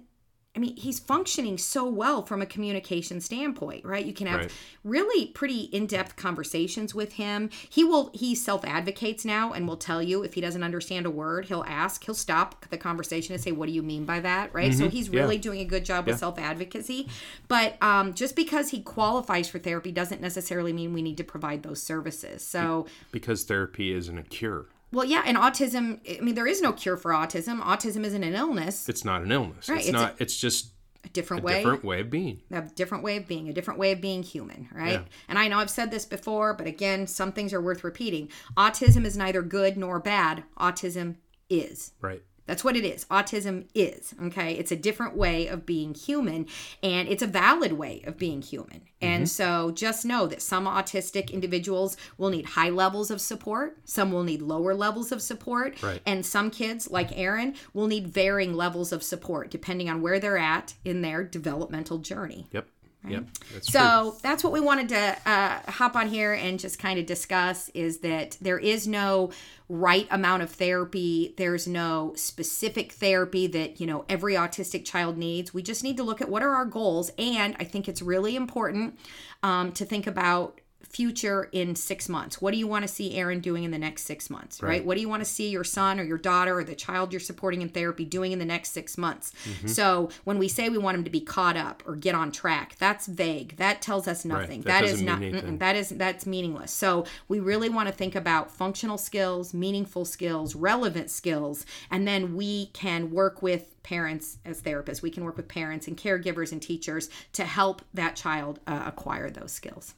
I 0.55 0.59
mean, 0.59 0.75
he's 0.75 0.99
functioning 0.99 1.59
so 1.59 1.87
well 1.87 2.23
from 2.25 2.41
a 2.41 2.45
communication 2.45 3.21
standpoint, 3.21 3.85
right? 3.85 4.03
You 4.03 4.13
can 4.13 4.25
have 4.25 4.39
Right. 4.39 4.51
really 4.83 5.27
pretty 5.27 5.61
in-depth 5.71 6.15
conversations 6.15 6.95
with 6.95 7.13
him. 7.13 7.51
He 7.69 7.83
will 7.83 8.09
he 8.15 8.33
self-advocates 8.33 9.23
now 9.23 9.53
and 9.53 9.67
will 9.67 9.77
tell 9.77 10.01
you 10.01 10.23
if 10.23 10.33
he 10.33 10.41
doesn't 10.41 10.63
understand 10.63 11.05
a 11.05 11.11
word, 11.11 11.45
he'll 11.45 11.63
ask, 11.67 12.03
he'll 12.03 12.15
stop 12.15 12.65
the 12.71 12.77
conversation 12.77 13.33
and 13.35 13.41
say, 13.43 13.51
"What 13.51 13.67
do 13.67 13.71
you 13.73 13.83
mean 13.83 14.05
by 14.05 14.21
that?" 14.21 14.51
Right? 14.53 14.73
So 14.73 14.89
he's 14.89 15.05
Mm-hmm. 15.05 15.15
Yeah. 15.15 15.21
really 15.21 15.37
doing 15.37 15.59
a 15.59 15.65
good 15.65 15.85
job 15.85 16.07
with 16.07 16.17
self-advocacy. 16.17 17.07
But 17.47 17.81
um, 17.81 18.15
just 18.15 18.35
because 18.35 18.71
he 18.71 18.81
qualifies 18.81 19.47
for 19.49 19.59
therapy 19.59 19.91
doesn't 19.91 20.19
necessarily 20.19 20.73
mean 20.73 20.93
we 20.93 21.03
need 21.03 21.17
to 21.17 21.23
provide 21.23 21.61
those 21.61 21.81
services. 21.81 22.43
So 22.43 22.87
because 23.11 23.43
therapy 23.43 23.93
isn't 23.93 24.17
a 24.17 24.23
cure. 24.23 24.65
Well, 24.91 25.05
yeah, 25.05 25.23
and 25.25 25.37
autism, 25.37 25.99
I 26.17 26.21
mean, 26.21 26.35
there 26.35 26.47
is 26.47 26.61
no 26.61 26.73
cure 26.73 26.97
for 26.97 27.11
autism. 27.11 27.61
Autism 27.61 28.03
isn't 28.05 28.23
an 28.23 28.33
illness, 28.35 28.87
It's 28.89 29.05
not 29.05 29.21
an 29.21 29.31
illness. 29.31 29.69
Right, 29.69 29.79
It's, 29.79 29.89
it's 29.89 29.97
a- 29.97 30.01
not. 30.01 30.15
it's 30.19 30.35
just 30.37 30.71
a 31.05 31.09
different 31.09 31.43
a 31.43 31.45
way. 31.45 31.53
different 31.59 31.83
way 31.85 32.01
of 32.01 32.09
being. 32.09 32.41
a 32.51 32.61
different 32.61 33.03
way 33.03 33.17
of 33.17 33.27
being, 33.27 33.47
a 33.49 33.53
different 33.53 33.79
way 33.79 33.91
of 33.93 34.01
being 34.01 34.21
human, 34.23 34.67
right? 34.73 34.93
Yeah. 34.93 35.01
And 35.29 35.39
I 35.39 35.47
know 35.47 35.59
I've 35.59 35.69
said 35.69 35.91
this 35.91 36.05
before, 36.05 36.53
but 36.53 36.67
again, 36.67 37.07
some 37.07 37.31
things 37.31 37.53
are 37.53 37.61
worth 37.61 37.83
repeating. 37.83 38.29
Autism 38.57 39.05
is 39.05 39.15
neither 39.15 39.41
good 39.41 39.77
nor 39.77 39.99
bad. 39.99 40.43
Autism 40.59 41.15
is. 41.49 41.93
Right. 42.01 42.21
That's 42.49 42.63
what 42.63 42.75
it 42.75 42.83
is. 42.83 43.05
Autism 43.05 43.67
is, 43.75 44.15
okay? 44.23 44.53
It's 44.53 44.71
a 44.71 44.75
different 44.75 45.15
way 45.15 45.45
of 45.45 45.67
being 45.67 45.93
human 45.93 46.47
and 46.81 47.07
it's 47.07 47.21
a 47.21 47.27
valid 47.27 47.73
way 47.73 48.01
of 48.07 48.17
being 48.17 48.41
human. 48.41 48.81
And 48.99 49.25
mm-hmm. 49.25 49.27
so 49.27 49.69
just 49.69 50.03
know 50.03 50.25
that 50.25 50.41
some 50.41 50.65
autistic 50.65 51.31
individuals 51.31 51.95
will 52.17 52.31
need 52.31 52.47
high 52.47 52.71
levels 52.71 53.11
of 53.11 53.21
support, 53.21 53.77
some 53.85 54.11
will 54.11 54.23
need 54.23 54.41
lower 54.41 54.73
levels 54.73 55.11
of 55.11 55.21
support, 55.21 55.79
Right. 55.83 56.01
and 56.07 56.25
some 56.25 56.49
kids 56.49 56.89
like 56.89 57.15
Aaron 57.15 57.53
will 57.75 57.85
need 57.85 58.07
varying 58.07 58.55
levels 58.55 58.91
of 58.91 59.03
support 59.03 59.51
depending 59.51 59.87
on 59.87 60.01
where 60.01 60.19
they're 60.19 60.39
at 60.39 60.73
in 60.83 61.03
their 61.03 61.23
developmental 61.23 61.99
journey. 61.99 62.47
Yep. 62.51 62.67
Yep. 63.07 63.25
That's 63.53 63.67
true. 63.67 63.79
So 63.81 64.17
that's 64.21 64.43
what 64.43 64.51
we 64.51 64.59
wanted 64.59 64.89
to 64.89 65.17
uh, 65.25 65.71
hop 65.71 65.95
on 65.95 66.09
here 66.09 66.33
and 66.33 66.59
just 66.59 66.79
kind 66.79 66.99
of 66.99 67.05
discuss 67.05 67.69
is 67.69 67.99
that 67.99 68.37
there 68.41 68.59
is 68.59 68.87
no 68.87 69.31
right 69.69 70.07
amount 70.11 70.43
of 70.43 70.49
therapy. 70.49 71.33
There's 71.37 71.67
no 71.67 72.13
specific 72.15 72.91
therapy 72.91 73.47
that, 73.47 73.79
you 73.79 73.87
know, 73.87 74.03
every 74.09 74.33
autistic 74.33 74.85
child 74.85 75.17
needs. 75.17 75.53
We 75.53 75.61
just 75.61 75.83
need 75.83 75.97
to 75.97 76.03
look 76.03 76.21
at 76.21 76.29
what 76.29 76.43
are 76.43 76.53
our 76.53 76.65
goals. 76.65 77.11
And 77.17 77.55
I 77.59 77.63
think 77.63 77.87
it's 77.87 78.01
really 78.01 78.35
important 78.35 78.99
um, 79.43 79.71
to 79.73 79.85
think 79.85 80.05
about 80.05 80.59
future 80.83 81.49
in 81.51 81.75
six 81.75 82.09
months. 82.09 82.41
What 82.41 82.51
do 82.51 82.57
you 82.57 82.67
want 82.67 82.83
to 82.83 82.87
see 82.87 83.15
Aaron 83.15 83.41
doing 83.41 83.63
in 83.63 83.71
the 83.71 83.77
next 83.77 84.03
six 84.03 84.29
months, 84.29 84.61
right? 84.61 84.69
Right. 84.69 84.85
What 84.85 84.95
do 84.95 85.01
you 85.01 85.09
want 85.09 85.21
to 85.21 85.29
see 85.29 85.49
your 85.49 85.63
son 85.63 85.99
or 85.99 86.03
your 86.03 86.17
daughter 86.17 86.57
or 86.57 86.63
the 86.63 86.75
child 86.75 87.13
you're 87.13 87.19
supporting 87.19 87.61
in 87.61 87.69
therapy 87.69 88.05
doing 88.05 88.31
in 88.31 88.39
the 88.39 88.45
next 88.45 88.71
six 88.71 88.97
months? 88.97 89.33
Mm-hmm. 89.45 89.67
So 89.67 90.09
when 90.23 90.37
we 90.37 90.47
say 90.47 90.69
we 90.69 90.77
want 90.77 90.97
him 90.97 91.03
to 91.03 91.09
be 91.09 91.21
caught 91.21 91.57
up 91.57 91.83
or 91.85 91.95
get 91.95 92.15
on 92.15 92.31
track, 92.31 92.75
that's 92.79 93.07
vague. 93.07 93.57
That 93.57 93.81
tells 93.81 94.07
us 94.07 94.25
nothing. 94.25 94.61
That 94.61 94.81
that 94.81 94.89
is 94.89 95.01
not 95.01 95.21
that 95.59 95.75
is 95.75 95.89
that's 95.89 96.25
meaningless. 96.25 96.71
So 96.71 97.05
we 97.27 97.39
really 97.39 97.69
want 97.69 97.87
to 97.87 97.93
think 97.93 98.15
about 98.15 98.51
functional 98.51 98.97
skills, 98.97 99.53
meaningful 99.53 100.05
skills, 100.05 100.55
relevant 100.55 101.11
skills, 101.11 101.65
and 101.91 102.07
then 102.07 102.35
we 102.35 102.67
can 102.67 103.11
work 103.11 103.41
with 103.41 103.75
parents 103.83 104.37
as 104.45 104.61
therapists. 104.61 105.01
We 105.01 105.09
can 105.11 105.23
work 105.23 105.37
with 105.37 105.47
parents 105.47 105.87
and 105.87 105.97
caregivers 105.97 106.51
and 106.51 106.61
teachers 106.61 107.09
to 107.33 107.45
help 107.45 107.81
that 107.93 108.15
child 108.15 108.59
uh, 108.67 108.83
acquire 108.85 109.29
those 109.29 109.51
skills. 109.51 109.93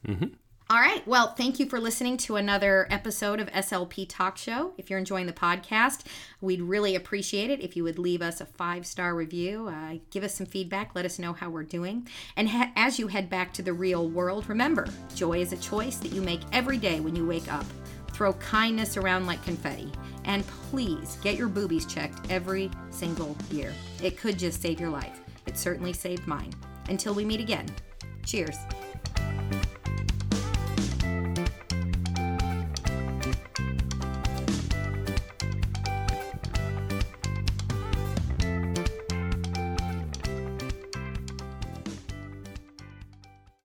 All 0.72 0.80
right. 0.80 1.06
Well, 1.06 1.34
thank 1.34 1.60
you 1.60 1.66
for 1.66 1.82
listening 1.82 2.16
to 2.20 2.38
another 2.38 2.88
episode 2.90 3.42
of 3.42 3.50
SLP 3.50 4.06
Talk 4.08 4.38
Show. 4.38 4.72
If 4.78 4.90
you're 4.90 5.00
enjoying 5.00 5.26
the 5.26 5.34
podcast, 5.34 6.06
we'd 6.40 6.62
really 6.62 6.96
appreciate 6.96 7.50
it 7.50 7.60
if 7.60 7.76
you 7.76 7.84
would 7.84 8.00
leave 8.00 8.22
us 8.22 8.40
a 8.40 8.46
five 8.46 8.86
star 8.86 9.14
review. 9.14 9.68
Uh, 9.68 9.98
give 10.12 10.24
us 10.24 10.34
some 10.34 10.46
feedback. 10.46 10.96
Let 10.96 11.04
us 11.04 11.20
know 11.20 11.34
how 11.34 11.50
we're 11.50 11.64
doing. 11.64 12.08
And 12.38 12.48
ha- 12.48 12.72
as 12.78 12.98
you 12.98 13.08
head 13.08 13.30
back 13.30 13.54
to 13.56 13.62
the 13.62 13.74
real 13.74 14.08
world, 14.08 14.48
remember 14.48 14.88
joy 15.14 15.42
is 15.42 15.52
a 15.52 15.58
choice 15.58 15.98
that 15.98 16.14
you 16.14 16.22
make 16.22 16.40
every 16.54 16.78
day 16.78 17.02
when 17.02 17.18
you 17.18 17.28
wake 17.28 17.52
up. 17.52 17.66
Throw 18.14 18.32
kindness 18.36 18.96
around 18.96 19.26
like 19.26 19.44
confetti. 19.44 19.92
And 20.24 20.48
please 20.48 21.18
get 21.22 21.36
your 21.36 21.50
boobies 21.50 21.86
checked 21.86 22.32
every 22.32 22.72
single 22.92 23.36
year. 23.50 23.74
It 24.02 24.16
could 24.16 24.40
just 24.40 24.62
save 24.62 24.80
your 24.80 24.90
life. 24.90 25.20
It 25.48 25.58
certainly 25.58 25.92
saved 25.92 26.28
mine. 26.28 26.54
Until 26.88 27.14
we 27.14 27.26
meet 27.26 27.42
again, 27.42 27.66
cheers. 28.26 28.56